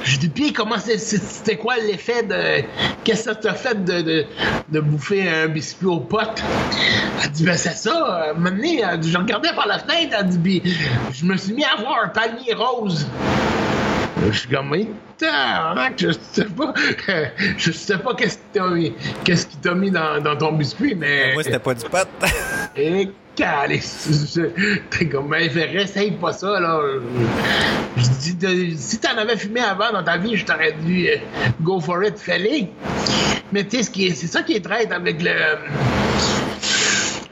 je 0.06 0.18
dis, 0.18 0.28
Pis, 0.28 0.52
comment 0.52 0.76
c'était 0.78 1.56
quoi 1.56 1.76
l'effet 1.78 2.22
de. 2.22 2.62
Qu'est-ce 3.04 3.24
que 3.24 3.30
ça 3.30 3.34
t'a 3.34 3.54
fait 3.54 3.84
de, 3.84 4.24
de, 4.68 4.80
bouffer 4.80 5.28
un 5.28 5.48
biscuit 5.48 5.86
aux 5.86 6.00
potes? 6.00 6.42
Elle 7.22 7.30
dit, 7.30 7.44
ben 7.44 7.56
c'est 7.56 7.76
ça, 7.76 8.30
euh, 8.30 8.34
maintenant, 8.34 8.96
dit, 8.98 9.10
je 9.10 9.18
regardais 9.18 9.52
par 9.54 9.66
la 9.66 9.80
fenêtre, 9.80 10.16
elle 10.18 10.28
dit, 10.28 10.60
Pis, 10.60 10.76
je 11.12 11.24
me 11.24 11.36
suis 11.36 11.52
mis 11.54 11.64
à 11.64 11.76
voir 11.80 12.04
un 12.04 12.08
panier 12.08 12.54
rose. 12.54 13.06
Je 14.32 14.38
suis 14.38 14.48
comme, 14.48 14.70
mais 14.70 14.86
tabarnak, 15.18 15.94
je 15.98 16.10
sais 16.32 16.44
pas, 16.46 16.72
je 17.58 17.70
sais 17.70 17.98
pas 17.98 18.14
qu'est-ce 18.14 18.38
qui 18.38 18.44
t'a 18.54 18.66
mis, 18.68 18.92
qu'est-ce 19.24 19.46
qui 19.46 19.56
t'a 19.58 19.74
mis 19.74 19.90
dans, 19.90 20.20
dans 20.22 20.36
ton 20.36 20.52
biscuit, 20.52 20.94
mais. 20.94 21.32
Moi, 21.34 21.42
c'était 21.42 21.58
pas 21.58 21.74
du 21.74 21.84
pot. 21.84 22.08
Et 22.76 23.10
calice, 23.34 24.32
je- 24.34 24.76
T'es 24.90 25.08
comme, 25.08 25.32
fait, 25.34 25.74
essaye 25.74 26.12
pas 26.12 26.32
ça, 26.32 26.58
là. 26.60 26.80
Je 27.96 28.34
dis, 28.34 28.76
si 28.78 28.98
t'en 28.98 29.16
avais 29.18 29.36
fumé 29.36 29.60
avant 29.60 29.92
dans 29.92 30.02
ta 30.02 30.16
vie, 30.16 30.36
je 30.36 30.44
t'aurais 30.44 30.72
dit, 30.72 31.08
euh, 31.10 31.16
go 31.60 31.80
for 31.80 32.02
it, 32.02 32.18
fais-le. 32.18 32.66
Mais 33.52 33.64
tu 33.64 33.76
sais, 33.76 33.82
ce 33.84 33.90
qui 33.90 34.06
est- 34.06 34.14
c'est 34.14 34.26
ça 34.26 34.42
qui 34.42 34.54
est 34.54 34.64
traite 34.64 34.90
avec 34.92 35.22
le. 35.22 35.30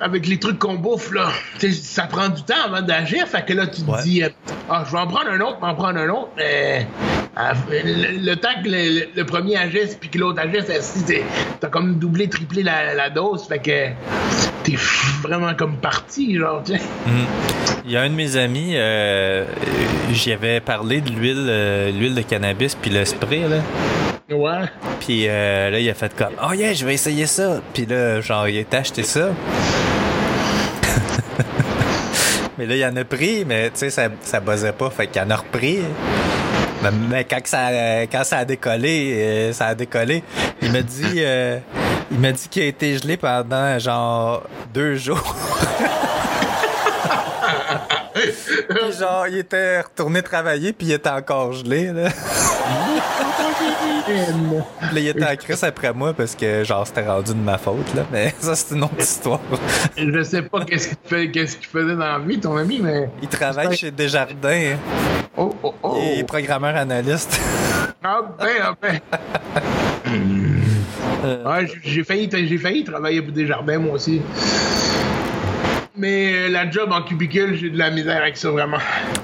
Avec 0.05 0.27
les 0.27 0.39
trucs 0.39 0.59
qu'on 0.59 0.75
bouffe, 0.75 1.13
là. 1.15 1.31
Ça 1.73 2.03
prend 2.03 2.29
du 2.29 2.43
temps 2.43 2.63
avant 2.67 2.83
d'agir. 2.83 3.27
Fait 3.27 3.43
que 3.43 3.55
là, 3.55 3.67
tu 3.67 3.81
te 3.81 3.91
Ouais. 3.91 4.03
dis, 4.03 4.23
euh, 4.23 4.29
ah, 4.69 4.85
je 4.87 4.93
vais 4.93 4.99
en 4.99 5.07
prendre 5.07 5.31
un 5.31 5.41
autre, 5.41 5.57
je 5.61 5.65
vais 5.65 5.73
en 5.73 5.75
prendre 5.75 5.99
un 5.99 6.09
autre. 6.11 6.29
Mais 6.37 6.87
euh, 7.39 7.53
le, 7.71 8.19
le 8.31 8.37
temps 8.37 8.51
que 8.63 8.69
le, 8.69 9.07
le 9.17 9.25
premier 9.25 9.57
agisse 9.57 9.97
puis 9.99 10.11
que 10.11 10.19
l'autre 10.19 10.41
agisse, 10.43 10.67
t'as 11.59 11.69
comme 11.69 11.95
doublé, 11.99 12.29
triplé 12.29 12.63
la, 12.63 12.93
la 12.93 13.09
dose? 13.09 13.47
Fait 13.49 13.59
que 13.61 13.89
t'es 14.63 14.77
vraiment 15.23 15.55
comme 15.55 15.77
parti, 15.79 16.37
genre, 16.37 16.63
tu 16.63 16.75
sais. 16.75 16.81
Il 17.87 17.91
y 17.91 17.97
a 17.97 18.03
un 18.03 18.11
de 18.11 18.15
mes 18.15 18.37
amis, 18.37 18.73
euh, 18.75 19.47
j'y 20.13 20.33
avais 20.33 20.61
parlé 20.61 21.01
de 21.01 21.09
l'huile 21.11 21.47
euh, 21.49 21.91
l'huile 21.91 22.15
de 22.15 22.23
cannabis 22.23 22.75
puis 22.75 22.91
le 22.91 23.07
spray, 23.07 23.41
là. 23.49 23.57
Ouais. 24.35 24.65
Puis 25.01 25.27
euh, 25.29 25.71
là, 25.71 25.79
il 25.79 25.89
a 25.91 25.95
fait 25.95 26.15
comme 26.17 26.33
Oh 26.47 26.53
yeah, 26.55 26.73
je 26.75 26.85
vais 26.87 26.95
essayer 26.95 27.27
ça. 27.27 27.61
Puis 27.75 27.85
là, 27.87 28.21
genre, 28.23 28.49
il 28.49 28.59
a 28.71 28.77
acheté 28.77 29.03
ça. 29.03 29.29
Mais 32.59 32.67
là, 32.67 32.77
il 32.77 32.85
en 32.85 32.97
a 32.97 33.05
pris, 33.05 33.45
mais 33.45 33.71
tu 33.71 33.79
sais, 33.79 33.91
ça, 33.91 34.09
ça 34.23 34.41
buzzait 34.41 34.73
pas, 34.73 34.91
fait 34.91 35.07
qu'il 35.07 35.23
en 35.23 35.31
a 35.31 35.37
repris. 35.37 35.81
Mais, 36.83 36.91
mais 37.09 37.25
quand, 37.25 37.41
que 37.41 37.49
ça, 37.49 37.71
quand 38.11 38.25
ça 38.25 38.39
a 38.39 38.45
décollé, 38.45 39.15
euh, 39.17 39.53
ça 39.53 39.69
a 39.69 39.75
décollé, 39.75 40.23
il 40.61 40.71
m'a 40.71 40.83
dit, 40.83 41.17
euh, 41.19 41.59
il 42.11 42.19
m'a 42.19 42.33
dit 42.33 42.49
qu'il 42.49 42.63
a 42.63 42.67
été 42.67 42.99
gelé 42.99 43.17
pendant 43.17 43.79
genre 43.79 44.43
deux 44.73 44.97
jours. 44.97 45.35
Puis 48.15 48.93
genre, 48.99 49.27
il 49.29 49.39
était 49.39 49.81
retourné 49.81 50.23
travailler, 50.23 50.73
puis 50.73 50.89
il 50.89 50.93
était 50.93 51.11
encore 51.11 51.53
gelé, 51.53 51.93
là. 51.93 52.09
Là, 54.09 55.01
il 55.01 55.09
était 55.09 55.25
en 55.25 55.37
crise 55.37 55.65
après 55.65 55.93
moi 55.93 56.13
parce 56.13 56.35
que, 56.35 56.63
genre, 56.65 56.87
c'était 56.87 57.07
rendu 57.07 57.33
de 57.33 57.39
ma 57.39 57.59
faute, 57.59 57.95
là. 57.95 58.03
Mais 58.13 58.35
ça, 58.39 58.55
c'est 58.55 58.75
une 58.75 58.85
autre 58.85 58.99
histoire. 58.99 59.41
Je 59.97 60.23
sais 60.23 60.43
pas 60.43 60.65
qu'est-ce 60.65 60.89
qu'il 60.89 60.97
fait, 61.05 61.31
qu'est-ce 61.31 61.57
qu'il 61.57 61.67
faisait 61.69 61.95
dans 61.95 61.99
la 61.99 62.19
vie, 62.19 62.39
ton 62.39 62.57
ami, 62.57 62.81
mais. 62.83 63.09
Il 63.23 63.29
travaille 63.29 63.77
chez 63.77 63.91
Desjardins. 63.91 64.77
Oh, 65.37 65.55
oh, 65.63 65.75
oh. 65.83 65.99
Il 66.01 66.21
est 66.21 66.25
programmeur 66.25 66.77
analyste. 66.77 67.41
Ah 68.03 68.21
ben, 68.39 68.49
ah 68.63 68.75
ben. 68.81 69.01
Ouais, 71.47 71.67
j'ai- 71.83 72.05
failli, 72.05 72.29
j'ai 72.31 72.59
failli 72.59 72.85
travailler 72.85 73.23
pour 73.23 73.33
des 73.33 73.47
jardins, 73.47 73.79
moi 73.79 73.95
aussi. 73.95 74.21
Mais 75.97 76.33
euh, 76.35 76.49
la 76.51 76.71
job 76.71 76.91
en 76.93 77.01
cubicule, 77.03 77.57
j'ai 77.57 77.71
de 77.71 77.79
la 77.79 77.91
misère 77.91 78.21
avec 78.21 78.37
ça, 78.37 78.51
vraiment. 78.51 78.77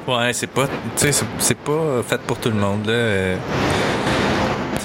Ouais, 0.09 0.33
c'est 0.33 0.47
pas, 0.47 0.67
tu 0.67 0.73
sais, 0.97 1.13
c'est- 1.13 1.27
c'est 1.39 1.59
pas 1.59 2.03
fait 2.07 2.21
pour 2.23 2.39
tout 2.39 2.49
le 2.49 2.55
monde, 2.55 2.87
là. 2.87 3.35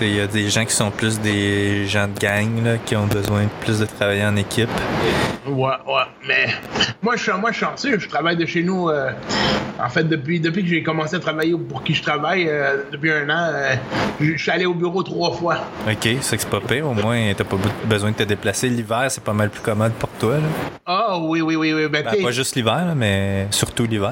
Il 0.01 0.15
y 0.15 0.19
a 0.19 0.27
des 0.27 0.49
gens 0.49 0.65
qui 0.65 0.73
sont 0.73 0.91
plus 0.91 1.19
des 1.19 1.87
gens 1.87 2.07
de 2.07 2.19
gang, 2.19 2.63
là, 2.63 2.77
qui 2.77 2.95
ont 2.95 3.05
besoin 3.07 3.43
de 3.43 3.49
plus 3.61 3.79
de 3.79 3.85
travailler 3.85 4.25
en 4.25 4.35
équipe. 4.35 4.69
Ouais, 5.47 5.67
ouais, 5.87 6.01
mais 6.27 6.47
moi, 7.01 7.15
je 7.15 7.23
suis 7.23 7.31
moi, 7.39 7.51
chanceux. 7.51 7.97
Je 7.99 8.07
travaille 8.09 8.35
de 8.35 8.45
chez 8.45 8.63
nous. 8.63 8.89
euh, 8.89 9.11
en 9.83 9.89
fait, 9.89 10.03
depuis, 10.03 10.39
depuis 10.39 10.63
que 10.63 10.69
j'ai 10.69 10.83
commencé 10.83 11.15
à 11.15 11.19
travailler 11.19 11.55
pour 11.57 11.83
qui 11.83 11.93
je 11.93 12.01
travaille, 12.01 12.47
euh, 12.49 12.77
depuis 12.91 13.11
un 13.11 13.29
an, 13.29 13.51
euh, 13.53 13.75
je 14.19 14.35
suis 14.37 14.51
allé 14.51 14.65
au 14.65 14.73
bureau 14.73 15.03
trois 15.03 15.31
fois. 15.33 15.57
OK, 15.89 15.95
c'est 16.21 16.35
que 16.37 16.41
c'est 16.43 16.49
pas 16.49 16.61
pire. 16.61 16.87
Au 16.87 16.93
moins, 16.93 17.33
t'as 17.37 17.43
pas 17.43 17.55
be- 17.57 17.87
besoin 17.87 18.11
de 18.11 18.15
te 18.15 18.23
déplacer. 18.23 18.69
L'hiver, 18.69 19.05
c'est 19.09 19.23
pas 19.23 19.33
mal 19.33 19.49
plus 19.49 19.61
commode 19.61 19.93
pour 19.93 20.09
toi. 20.19 20.35
Ah 20.85 21.17
oui, 21.19 21.41
oui, 21.41 21.55
oui, 21.55 21.73
oui. 21.73 21.87
Ben, 21.89 22.03
Ben, 22.03 22.21
pas 22.23 22.31
juste 22.31 22.55
l'hiver, 22.55 22.93
mais 22.95 23.47
surtout 23.51 23.85
l'hiver. 23.85 24.11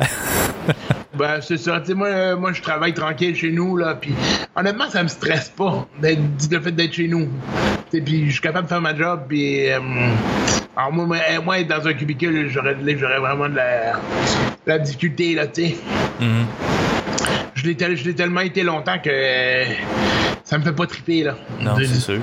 Ben, 1.17 1.39
c'est 1.41 1.57
ça. 1.57 1.79
Tu 1.79 1.87
sais, 1.87 1.93
moi, 1.93 2.07
euh, 2.07 2.35
moi, 2.35 2.53
je 2.53 2.61
travaille 2.61 2.93
tranquille 2.93 3.35
chez 3.35 3.51
nous, 3.51 3.77
là. 3.77 3.95
Puis, 3.95 4.13
honnêtement, 4.55 4.89
ça 4.89 5.03
me 5.03 5.07
stresse 5.07 5.49
pas 5.49 5.87
d'être, 6.01 6.19
le 6.51 6.59
fait 6.59 6.71
d'être 6.71 6.93
chez 6.93 7.07
nous. 7.07 7.29
Tu 7.91 7.97
sais, 7.97 8.03
puis, 8.03 8.25
je 8.27 8.31
suis 8.31 8.41
capable 8.41 8.65
de 8.65 8.69
faire 8.69 8.81
ma 8.81 8.95
job. 8.95 9.21
Puis, 9.29 9.69
euh, 9.69 9.79
alors, 10.75 10.91
moi, 10.91 11.05
moi, 11.05 11.17
euh, 11.31 11.41
moi, 11.41 11.59
être 11.59 11.67
dans 11.67 11.87
un 11.87 11.93
cubicule, 11.93 12.49
j'aurais, 12.49 12.73
vraiment 12.73 13.47
de 13.47 13.55
la, 13.55 13.93
de 13.93 13.97
la 14.65 14.79
difficulté, 14.79 15.35
là, 15.35 15.45
tu 15.47 15.65
sais. 15.67 15.75
Mhm. 16.19 16.45
Je 17.55 17.63
l'ai, 17.67 17.75
tel- 17.75 17.95
je 17.95 18.03
l'ai 18.05 18.15
tellement 18.15 18.41
été 18.41 18.63
longtemps 18.63 18.97
que 18.97 19.09
euh, 19.11 19.65
ça 20.43 20.57
me 20.57 20.63
fait 20.63 20.71
pas 20.73 20.87
triper, 20.87 21.23
là. 21.23 21.35
Non, 21.61 21.75
c'est 21.77 21.85
sûr. 21.99 22.19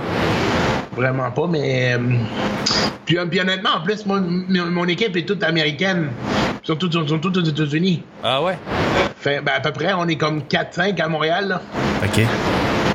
Vraiment 0.96 1.30
pas, 1.30 1.46
mais. 1.48 1.94
euh, 1.94 1.98
puis, 3.06 3.18
euh, 3.18 3.26
puis 3.26 3.40
honnêtement, 3.40 3.70
en 3.76 3.80
plus, 3.82 4.04
moi, 4.06 4.18
m- 4.18 4.44
mon 4.48 4.86
équipe 4.86 5.16
est 5.16 5.22
toute 5.26 5.42
américaine. 5.42 6.08
Ils 6.62 6.66
sont 6.66 6.76
tous, 6.76 6.90
sont 6.92 7.18
tous 7.18 7.38
aux 7.38 7.44
États-Unis. 7.44 8.02
Ah 8.22 8.42
ouais? 8.42 8.58
Fait, 9.18 9.40
ben, 9.40 9.52
à 9.56 9.60
peu 9.60 9.70
près, 9.72 9.92
on 9.94 10.06
est 10.08 10.16
comme 10.16 10.42
4-5 10.42 11.00
à 11.00 11.08
Montréal, 11.08 11.48
là. 11.48 11.62
OK. 12.04 12.22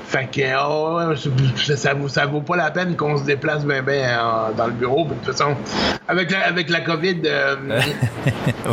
Fait 0.07 0.27
que, 0.31 0.41
oh, 0.63 0.97
ouais, 1.09 1.15
ça, 1.57 1.75
ça 1.77 1.93
vaut, 1.93 2.07
ça 2.07 2.25
vaut 2.25 2.41
pas 2.41 2.55
la 2.55 2.69
peine 2.71 2.95
qu'on 2.95 3.17
se 3.17 3.23
déplace 3.23 3.65
ben, 3.65 3.83
ben, 3.83 4.03
euh, 4.07 4.53
dans 4.55 4.67
le 4.67 4.73
bureau. 4.73 5.05
De 5.05 5.13
toute 5.15 5.25
façon, 5.35 5.55
avec 6.07 6.31
la, 6.31 6.45
avec 6.47 6.69
la 6.69 6.81
COVID, 6.81 7.21
euh, 7.25 7.55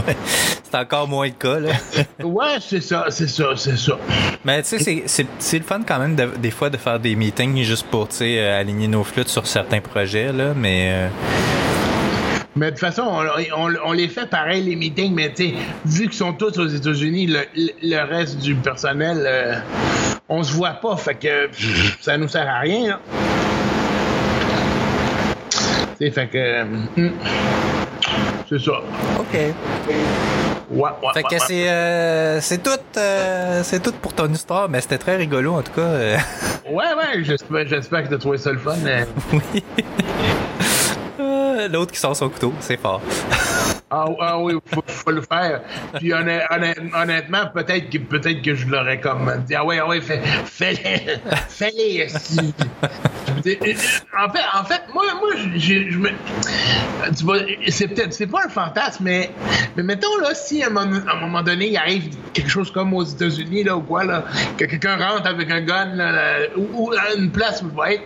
ouais. 0.06 0.16
C'est 0.62 0.78
encore 0.78 1.08
moins 1.08 1.26
le 1.26 1.32
cas, 1.32 1.58
là. 1.58 1.70
ouais, 2.24 2.56
c'est 2.60 2.80
ça, 2.82 3.06
c'est 3.08 3.28
ça, 3.28 3.46
c'est 3.56 3.76
ça. 3.78 3.98
Mais 4.44 4.62
tu 4.62 4.78
sais, 4.78 5.02
c'est- 5.06 5.58
le 5.58 5.64
fun 5.64 5.80
quand 5.86 5.98
même 5.98 6.16
de- 6.16 6.30
des 6.38 6.50
fois 6.50 6.70
de 6.70 6.76
faire 6.76 6.98
des 7.00 7.14
meetings 7.16 7.62
juste 7.62 7.86
pour, 7.86 8.08
euh, 8.20 8.60
aligner 8.60 8.88
nos 8.88 9.04
flûtes 9.04 9.28
sur 9.28 9.46
certains 9.46 9.80
projets, 9.80 10.32
là, 10.32 10.52
mais... 10.56 11.08
Mais 12.54 12.66
de 12.66 12.70
toute 12.72 12.80
façon, 12.80 13.02
on, 13.04 13.24
on- 13.56 13.74
on 13.86 13.92
les 13.92 14.08
fait 14.08 14.26
pareil, 14.28 14.62
les 14.62 14.76
meetings, 14.76 15.14
mais 15.14 15.32
tu 15.32 15.48
sais, 15.50 15.54
vu 15.86 16.02
qu'ils 16.02 16.12
sont 16.18 16.34
tous 16.34 16.58
aux 16.58 16.66
États-Unis, 16.68 17.26
le, 17.54 18.02
reste 18.04 18.38
du 18.38 18.54
personnel, 18.54 19.24
euh, 19.26 19.54
on 20.28 20.42
se 20.42 20.52
voit 20.52 20.72
pas, 20.72 20.96
fait 20.96 21.14
que 21.14 21.48
ça 22.00 22.18
nous 22.18 22.28
sert 22.28 22.46
à 22.48 22.58
rien, 22.60 22.88
là. 22.88 23.00
Tu 25.98 26.06
sais, 26.06 26.10
fait 26.10 26.26
que. 26.26 26.38
euh, 26.38 26.64
hum, 26.98 27.12
c'est 28.48 28.58
ça. 28.60 28.72
OK. 29.18 29.34
Ouais, 29.34 29.54
ouais, 30.70 30.88
Fait 31.14 31.22
que 31.22 31.28
ouais, 31.34 31.38
c'est 31.46 31.68
euh, 31.68 32.40
c'est 32.40 32.62
tout, 32.62 32.70
euh, 32.96 33.60
c'est 33.62 33.82
tout 33.82 33.92
pour 33.92 34.14
ton 34.14 34.26
histoire, 34.32 34.68
mais 34.70 34.80
c'était 34.80 34.98
très 34.98 35.16
rigolo 35.16 35.54
en 35.54 35.62
tout 35.62 35.72
cas. 35.72 35.82
ouais, 35.90 36.18
ouais, 36.70 37.22
j'espère, 37.22 37.66
j'espère 37.66 38.04
que 38.04 38.08
t'as 38.08 38.18
trouvé 38.18 38.38
ça 38.38 38.52
le 38.52 38.58
fun. 38.58 38.74
mais- 38.82 39.06
oui. 39.54 39.62
L'autre 41.68 41.92
qui 41.92 41.98
sort 41.98 42.16
son 42.16 42.28
couteau, 42.28 42.52
c'est 42.60 42.76
fort. 42.78 43.00
Ah, 43.94 44.06
ah 44.20 44.38
oui, 44.38 44.54
faut, 44.64 44.82
faut 44.86 45.10
le 45.10 45.20
faire. 45.20 45.60
Puis 45.96 46.12
honnêt- 46.14 46.46
honnêt- 46.50 46.74
honnêtement, 46.94 47.46
peut-être 47.52 47.90
que 47.90 47.98
peut-être 47.98 48.40
que 48.40 48.54
je 48.54 48.66
l'aurais 48.66 48.98
comme 48.98 49.30
dit 49.46 49.54
ah 49.54 49.64
ouais, 49.66 49.80
ah 49.80 50.00
fais, 50.00 50.22
fais-les, 50.46 52.06
veux 53.32 53.42
dire, 53.42 53.58
En 54.18 54.30
fait, 54.32 54.42
en 54.54 54.64
fait, 54.64 54.82
moi, 54.94 55.04
moi, 55.20 55.30
je, 55.56 55.98
me, 55.98 56.08
c'est 57.70 57.88
peut-être, 57.88 58.12
c'est 58.12 58.26
pas 58.26 58.44
un 58.46 58.48
fantasme, 58.48 59.04
mais, 59.04 59.30
mais 59.76 59.82
mettons 59.82 60.16
là, 60.22 60.34
si 60.34 60.62
à 60.62 60.68
un, 60.68 60.70
moment, 60.70 61.42
donné, 61.42 61.68
il 61.68 61.76
arrive 61.76 62.16
quelque 62.32 62.50
chose 62.50 62.70
comme 62.70 62.94
aux 62.94 63.04
États-Unis 63.04 63.64
là 63.64 63.76
ou 63.76 63.82
quoi 63.82 64.04
là, 64.04 64.24
que 64.56 64.64
quelqu'un 64.64 64.96
rentre 64.96 65.26
avec 65.26 65.50
un 65.50 65.60
gun 65.60 65.94
là, 65.94 66.38
ou, 66.56 66.92
à 66.92 67.14
une 67.18 67.30
place 67.30 67.62
où 67.62 67.70
je 67.70 67.82
vais 67.82 67.94
être, 67.96 68.04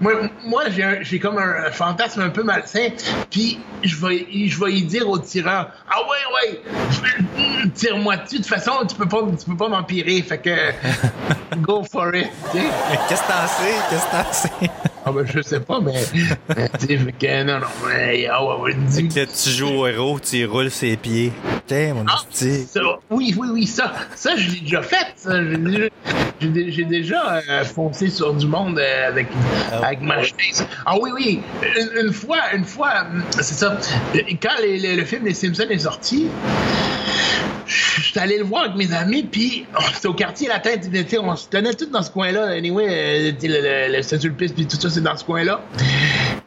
moi, 0.00 0.12
moi 0.46 0.64
j'ai, 1.02 1.18
comme 1.18 1.38
un, 1.38 1.66
un 1.66 1.70
fantasme 1.70 2.20
un 2.20 2.30
peu 2.30 2.42
malsain, 2.42 2.88
puis 3.30 3.60
je 3.82 3.96
vais, 4.04 4.26
je 4.46 4.64
vais 4.64 4.72
y 4.72 4.82
dire 4.92 5.08
au 5.08 5.18
tireur 5.18 5.70
Ah 5.90 6.00
ouais, 6.02 6.52
ouais, 6.52 7.70
tire-moi 7.74 8.16
dessus, 8.18 8.38
de 8.38 8.42
toute 8.42 8.46
façon, 8.46 8.72
tu 8.88 8.94
peux 8.94 9.08
pas, 9.08 9.20
tu 9.38 9.46
peux 9.50 9.56
pas 9.56 9.68
m'empirer, 9.68 10.22
fait 10.22 10.38
que 10.38 10.72
go 11.60 11.82
for 11.90 12.14
it. 12.14 12.28
Qu'est-ce 12.52 13.22
que 13.22 13.28
t'en 13.28 13.46
sais? 13.46 13.74
Qu'est-ce 13.88 14.06
que 14.06 14.10
t'en 14.10 14.32
sais? 14.32 14.70
Ah 15.04 15.10
ben, 15.12 15.26
je 15.26 15.42
sais 15.42 15.60
pas, 15.60 15.80
mais. 15.80 15.92
que 17.18 17.42
non, 17.44 17.58
non, 17.58 17.66
mais. 17.88 18.26
Ah 18.30 18.44
ouais, 18.60 18.74
dis- 18.86 19.08
Que 19.08 19.24
tu 19.24 19.50
joues 19.50 19.66
au 19.80 19.86
héros, 19.86 20.20
tu 20.20 20.36
y 20.36 20.44
roules 20.44 20.70
ses 20.70 20.96
pieds. 20.96 21.32
Tiens, 21.66 21.94
mon 21.94 22.04
Ah, 22.08 22.20
oui, 23.10 23.34
oui, 23.38 23.48
oui, 23.52 23.66
ça, 23.66 23.92
ça, 24.14 24.36
je 24.36 24.50
l'ai 24.50 24.60
déjà 24.60 24.82
fait. 24.82 25.06
J'ai 26.40 26.84
déjà, 26.84 27.40
euh, 27.48 27.64
foncé 27.64 28.08
sur 28.10 28.34
du 28.34 28.46
monde 28.46 28.78
euh, 28.78 29.08
avec, 29.08 29.26
Ah, 29.72 29.86
avec 29.86 30.00
ma 30.02 30.22
chaise. 30.22 30.66
Ah 30.86 30.94
oui, 31.00 31.10
oui. 31.14 31.40
Une, 31.62 32.06
une 32.06 32.12
fois, 32.12 32.38
une 32.54 32.64
fois, 32.64 33.06
hum, 33.12 33.22
c'est 33.30 33.42
ça. 33.54 33.76
Quand 34.40 34.60
les- 34.60 34.78
les- 34.78 34.96
le 34.96 35.04
film 35.04 35.24
Les 35.24 35.34
Simpsons 35.34 35.66
est 35.70 35.78
sorti, 35.78 36.26
je 37.66 38.02
suis 38.02 38.18
allé 38.18 38.38
le 38.38 38.44
voir 38.44 38.64
avec 38.64 38.76
mes 38.76 38.92
amis, 38.92 39.22
puis 39.22 39.66
oh, 39.78 39.82
c'était 39.94 40.08
au 40.08 40.14
quartier 40.14 40.48
tu 40.80 41.08
sais, 41.08 41.18
on 41.18 41.36
se 41.36 41.48
tenait 41.48 41.72
tous 41.74 41.86
dans 41.86 42.02
ce 42.02 42.10
coin-là. 42.10 42.46
Anyway, 42.48 42.86
euh, 42.88 43.32
le, 43.40 43.88
le, 43.90 43.96
le 43.96 44.02
Saint-Sulpice, 44.02 44.52
puis 44.52 44.66
tout 44.66 44.76
ça, 44.80 44.90
c'est 44.92 45.00
dans 45.02 45.16
ce 45.16 45.24
coin-là. 45.24 45.60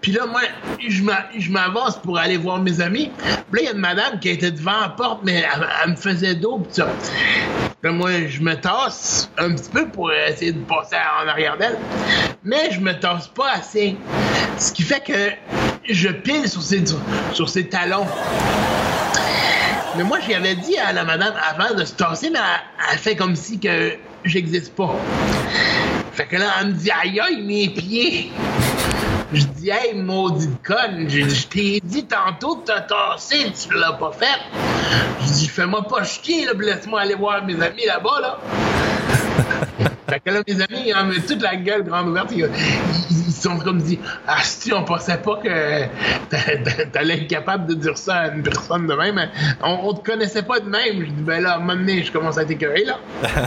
Puis 0.02 0.12
là, 0.12 0.26
moi, 0.28 0.42
je 0.88 1.02
m'a- 1.04 1.26
je 1.38 1.50
m'avance 1.50 1.98
pour 1.98 2.18
aller 2.20 2.38
voir 2.38 2.60
mes 2.62 2.80
amis. 2.80 3.12
Puis 3.18 3.34
là, 3.54 3.62
il 3.62 3.66
y 3.66 3.68
a 3.68 3.72
une 3.72 3.80
madame 3.80 4.20
qui 4.20 4.30
était 4.30 4.52
devant 4.52 4.80
la 4.82 4.90
porte, 4.90 5.22
mais 5.24 5.44
elle, 5.84 5.92
me 5.92 5.96
faisait 5.96 6.36
dos, 6.36 6.60
pis 6.60 6.76
ça. 6.76 6.88
Moi, 7.84 8.28
je 8.28 8.42
me 8.42 8.56
tasse 8.56 9.30
un 9.38 9.54
petit 9.54 9.70
peu 9.70 9.88
pour 9.88 10.12
essayer 10.12 10.52
de 10.52 10.60
passer 10.64 10.96
en 11.24 11.28
arrière 11.28 11.58
d'elle. 11.58 11.78
Mais 12.44 12.72
je 12.72 12.80
me 12.80 12.94
tasse 13.00 13.28
pas 13.28 13.52
assez. 13.54 13.96
Ce 14.58 14.72
qui 14.72 14.82
fait 14.84 15.02
que 15.02 15.32
je 15.90 16.10
pile 16.10 16.48
sur 16.50 16.62
ses, 16.64 16.84
sur 17.34 17.50
ses 17.50 17.68
talons. 17.68 18.06
Mais 19.98 20.04
moi, 20.04 20.20
j'y 20.26 20.34
avais 20.34 20.56
dit 20.56 20.78
à 20.78 20.94
la 20.94 21.04
madame 21.04 21.34
avant 21.50 21.74
de 21.76 21.86
se 21.86 21.94
tasser, 21.94 22.30
mais 22.32 22.40
elle, 22.40 22.92
elle 22.94 22.98
fait 23.00 23.16
comme 23.16 23.36
si 23.36 23.60
que 23.60 23.94
j'existe 24.26 24.76
pas. 24.76 24.96
Fait 26.16 26.28
que 26.28 26.38
là, 26.38 26.46
elle 26.62 26.68
me 26.68 26.72
dit 26.72 26.90
aïe 26.92 27.20
aïe, 27.20 27.42
mes 27.44 27.68
pieds. 27.68 28.32
Je 29.34 29.44
dis, 29.44 29.70
hey, 29.70 29.94
maudite 29.94 30.64
conne, 30.66 31.10
je, 31.10 31.28
je 31.28 31.48
t'ai 31.48 31.82
dit 31.84 32.06
tantôt 32.06 32.56
de 32.56 32.62
te 32.62 32.88
tasser, 32.88 33.52
tu 33.52 33.78
l'as 33.78 33.92
pas 33.92 34.14
fait. 34.14 34.40
Je 35.22 35.34
dis, 35.34 35.48
fais-moi 35.50 35.82
pas 35.82 36.06
chier, 36.06 36.46
là, 36.46 36.54
laisse-moi 36.58 37.02
aller 37.02 37.16
voir 37.16 37.44
mes 37.44 37.62
amis 37.62 37.86
là-bas, 37.86 38.22
là. 38.22 38.40
fait 40.10 40.20
que 40.20 40.30
là, 40.32 40.42
mes 40.48 40.56
amis, 40.56 40.84
ils 40.88 40.96
ont 40.96 41.06
mis 41.06 41.22
toute 41.22 41.42
la 41.42 41.56
gueule 41.56 41.84
grande 41.84 42.10
ouverte. 42.10 42.30
Ils, 42.32 42.40
ils- 43.12 43.26
ils 43.28 43.34
sont 43.34 43.58
comme 43.60 43.82
dit, 43.82 44.00
ah, 44.28 44.38
si, 44.44 44.74
on 44.74 44.84
pensait 44.84 45.18
pas 45.18 45.36
que 45.44 45.84
t'a- 46.30 46.58
t'a- 46.64 46.86
t'allais 46.86 47.18
être 47.24 47.28
capable 47.28 47.68
de 47.68 47.74
dire 47.76 47.98
ça 47.98 48.16
à 48.16 48.28
une 48.30 48.42
personne 48.44 48.88
de 48.88 48.94
même. 48.94 49.20
On, 49.64 49.80
on 49.84 49.94
te 49.94 50.04
connaissait 50.10 50.42
pas 50.44 50.60
de 50.60 50.70
même. 50.70 51.00
Je 51.02 51.06
dis, 51.12 51.22
ben 51.22 51.42
là, 51.44 51.54
à 51.54 51.56
un 51.58 51.60
moment 51.60 51.76
donné, 51.76 52.04
je 52.04 52.12
commence 52.12 52.38
à 52.38 52.44
être 52.44 52.52
écœuré, 52.52 52.86
là. 52.86 52.98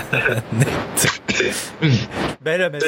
Ben 2.40 2.58
là, 2.58 2.70
mais 2.70 2.78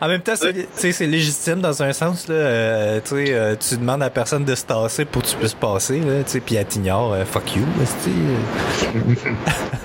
en 0.00 0.08
même 0.08 0.20
temps, 0.20 0.34
c'est 0.36 1.06
légitime 1.06 1.60
dans 1.60 1.82
un 1.82 1.92
sens. 1.92 2.28
Là, 2.28 2.34
euh, 2.34 3.00
tu 3.04 3.14
euh, 3.16 3.54
tu 3.56 3.76
demandes 3.76 4.02
à 4.02 4.06
la 4.06 4.10
personne 4.10 4.44
de 4.44 4.54
se 4.54 4.64
tasser 4.64 5.04
pour 5.04 5.22
que 5.22 5.28
tu 5.28 5.36
puisses 5.36 5.54
passer, 5.54 5.98
là, 6.00 6.22
tu 6.24 6.30
sais, 6.32 6.40
puis 6.40 6.54
elle 6.54 6.66
t'ignore. 6.66 7.12
euh, 7.12 7.24
fuck 7.24 7.56
you, 7.56 7.64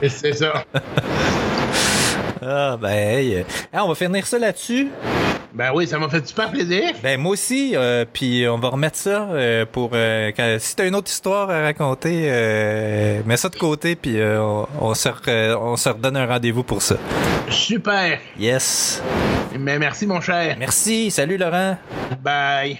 c'est 0.07 0.33
ça. 0.33 0.63
Ah, 2.45 2.77
ben, 2.79 2.89
hey, 2.89 3.35
euh, 3.35 3.43
hey, 3.71 3.79
on 3.79 3.87
va 3.87 3.95
finir 3.95 4.25
ça 4.27 4.37
là-dessus. 4.37 4.89
Ben 5.53 5.71
oui, 5.73 5.85
ça 5.87 5.99
m'a 5.99 6.09
fait 6.09 6.27
super 6.27 6.49
plaisir. 6.51 6.93
Ben, 7.03 7.19
moi 7.19 7.33
aussi, 7.33 7.73
euh, 7.75 8.05
puis 8.11 8.47
on 8.47 8.57
va 8.57 8.69
remettre 8.69 8.97
ça 8.97 9.27
euh, 9.29 9.65
pour... 9.71 9.91
euh, 9.93 10.31
quand, 10.35 10.57
si 10.59 10.75
t'as 10.75 10.87
une 10.87 10.95
autre 10.95 11.11
histoire 11.11 11.49
à 11.49 11.61
raconter, 11.61 12.11
mets 13.25 13.37
ça 13.37 13.49
de 13.49 13.55
côté, 13.55 13.95
puis 13.95 14.17
on, 14.19 14.67
on, 14.81 14.93
se 14.95 15.09
re- 15.09 15.55
on 15.55 15.77
se 15.77 15.89
redonne 15.89 16.17
un 16.17 16.25
rendez-vous 16.25 16.63
pour 16.63 16.81
ça. 16.81 16.95
Super. 17.49 18.19
Yes. 18.37 19.01
Mais 19.57 19.77
merci, 19.77 20.07
mon 20.07 20.21
cher. 20.21 20.55
Merci. 20.57 21.11
Salut, 21.11 21.37
Laurent. 21.37 21.77
Bye. 22.21 22.79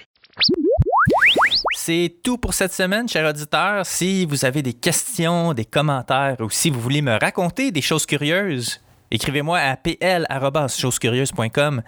C'est 1.76 2.16
tout 2.24 2.38
pour 2.38 2.54
cette 2.54 2.72
semaine, 2.72 3.08
chers 3.08 3.28
auditeurs. 3.28 3.86
Si 3.86 4.24
vous 4.24 4.44
avez 4.44 4.62
des 4.62 4.72
questions, 4.72 5.52
des 5.52 5.66
commentaires 5.66 6.36
ou 6.40 6.50
si 6.50 6.70
vous 6.70 6.80
voulez 6.80 7.02
me 7.02 7.16
raconter 7.20 7.70
des 7.70 7.82
choses 7.82 8.06
curieuses, 8.06 8.80
écrivez-moi 9.10 9.58
à 9.58 9.76
pl.chosescurieuses.com. 9.76 11.82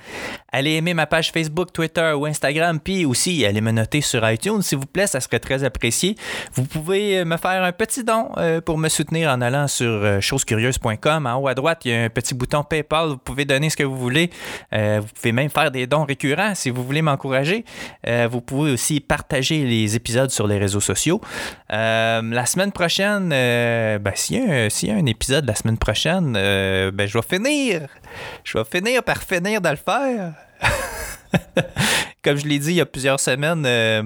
Allez 0.53 0.73
aimer 0.73 0.95
ma 0.95 1.07
page 1.07 1.31
Facebook, 1.33 1.73
Twitter 1.73 2.13
ou 2.17 2.27
Instagram, 2.27 2.81
puis 2.81 3.05
aussi 3.05 3.45
allez 3.45 3.61
me 3.61 3.73
noter 3.73 4.01
sur 4.01 4.29
iTunes, 4.31 4.63
s'il 4.63 4.79
vous 4.79 4.87
plaît, 4.87 5.07
ça 5.07 5.21
serait 5.21 5.39
très 5.41 5.65
apprécié. 5.65 6.15
Vous 6.55 6.65
pouvez 6.65 7.25
me 7.25 7.37
faire 7.37 7.63
un 7.63 7.73
petit 7.73 8.05
don 8.05 8.31
euh, 8.39 8.61
pour 8.61 8.79
me 8.79 8.89
soutenir 8.89 9.31
en 9.31 9.41
allant 9.41 9.69
sur 9.69 9.87
euh, 9.91 10.21
chosescurieuses.com. 10.21 11.27
En 11.27 11.37
haut 11.41 11.49
à 11.49 11.55
droite, 11.55 11.83
il 11.85 11.93
y 11.93 11.95
a 11.95 12.05
un 12.05 12.09
petit 12.09 12.35
bouton 12.35 12.63
PayPal. 12.63 13.09
Vous 13.11 13.17
pouvez 13.19 13.45
donner 13.45 13.71
ce 13.71 13.77
que 13.77 13.83
vous 13.85 13.99
voulez. 13.99 14.31
Euh, 14.73 15.01
vous 15.03 15.09
pouvez 15.15 15.33
même 15.33 15.51
faire 15.51 15.71
des 15.71 15.87
dons 15.87 16.05
récurrents 16.05 16.55
si 16.55 16.71
vous 16.71 16.85
voulez 16.85 17.03
m'encourager. 17.03 17.65
Euh, 18.07 18.29
vous 18.31 18.41
pouvez 18.41 18.73
aussi 18.73 19.01
partager 19.01 19.65
les 19.65 19.97
épisodes 19.97 20.31
sur 20.31 20.47
les 20.47 20.59
réseaux 20.59 20.81
sociaux. 20.81 21.21
Euh, 21.73 22.23
la 22.23 22.47
semaine 22.47 22.73
prochaine, 22.73 23.31
euh, 23.33 23.99
ben, 23.99 24.13
s'il 24.15 24.39
y, 24.39 24.41
a 24.51 24.55
un- 24.67 24.71
s'il 24.71 24.89
y 24.89 24.93
a 24.93 24.95
un 24.95 25.07
épisode 25.07 25.47
la 25.47 25.55
semaine 25.55 25.79
prochaine, 25.79 26.35
euh, 26.37 26.91
ben, 26.91 27.06
je 27.07 27.19
vais 27.19 27.37
finir. 27.37 27.89
Je 28.45 28.59
vais 28.59 28.65
finir 28.65 29.03
par 29.03 29.23
finir 29.23 29.61
de 29.61 29.69
le 29.69 29.77
faire. 29.77 30.35
Comme 32.23 32.37
je 32.37 32.47
l'ai 32.47 32.59
dit 32.59 32.71
il 32.71 32.77
y 32.77 32.81
a 32.81 32.87
plusieurs 32.87 33.21
semaines, 33.21 33.65
euh, 33.67 34.03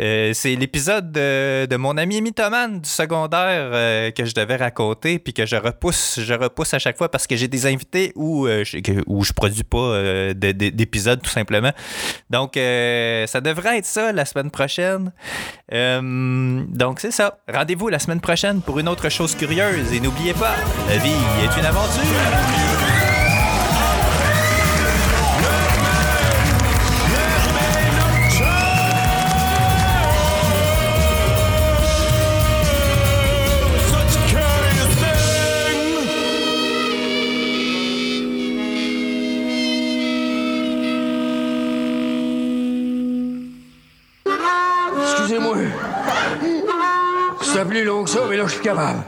euh, 0.00 0.32
c'est 0.32 0.54
l'épisode 0.56 1.12
de, 1.12 1.76
mon 1.76 1.96
ami 1.96 2.20
mythomane 2.20 2.80
du 2.80 2.88
secondaire 2.88 3.70
euh, 3.72 4.10
que 4.10 4.24
je 4.24 4.34
devais 4.34 4.56
raconter 4.56 5.18
puis 5.18 5.32
que 5.32 5.46
je 5.46 5.56
repousse, 5.56 6.20
je 6.22 6.34
repousse 6.34 6.74
à 6.74 6.78
chaque 6.78 6.96
fois 6.98 7.10
parce 7.10 7.26
que 7.26 7.36
j'ai 7.36 7.48
des 7.48 7.66
invités 7.66 8.12
ou 8.14 8.46
euh, 8.46 8.64
je- 8.64 8.78
où 9.06 9.24
je 9.24 9.32
produis 9.32 9.64
pas 9.64 9.76
de- 9.98 10.32
de- 10.32 10.68
d'épisodes 10.70 11.20
tout 11.22 11.30
simplement. 11.30 11.72
Donc 12.30 12.52
ça 12.54 13.40
devrait 13.40 13.78
être 13.78 13.86
ça 13.86 14.12
la 14.12 14.24
semaine 14.24 14.50
prochaine. 14.50 15.12
Donc 15.70 17.00
c'est 17.00 17.10
ça. 17.12 17.38
Rendez-vous 17.52 17.88
la 17.88 17.98
semaine 17.98 18.20
prochaine 18.20 18.60
pour 18.60 18.78
une 18.78 18.88
autre 18.88 19.08
chose 19.08 19.34
curieuse 19.34 19.92
et 19.92 20.00
n'oubliez 20.00 20.34
pas, 20.34 20.54
la 20.88 20.98
vie 20.98 21.10
est 21.10 21.58
une 21.58 21.66
aventure. 21.66 22.77
plus 47.78 47.86
long 47.86 48.02
que 48.02 48.10
ça, 48.10 48.22
mais 48.28 48.36
là, 48.36 48.44
je 48.46 48.54
suis 48.54 48.60
capable. 48.60 49.04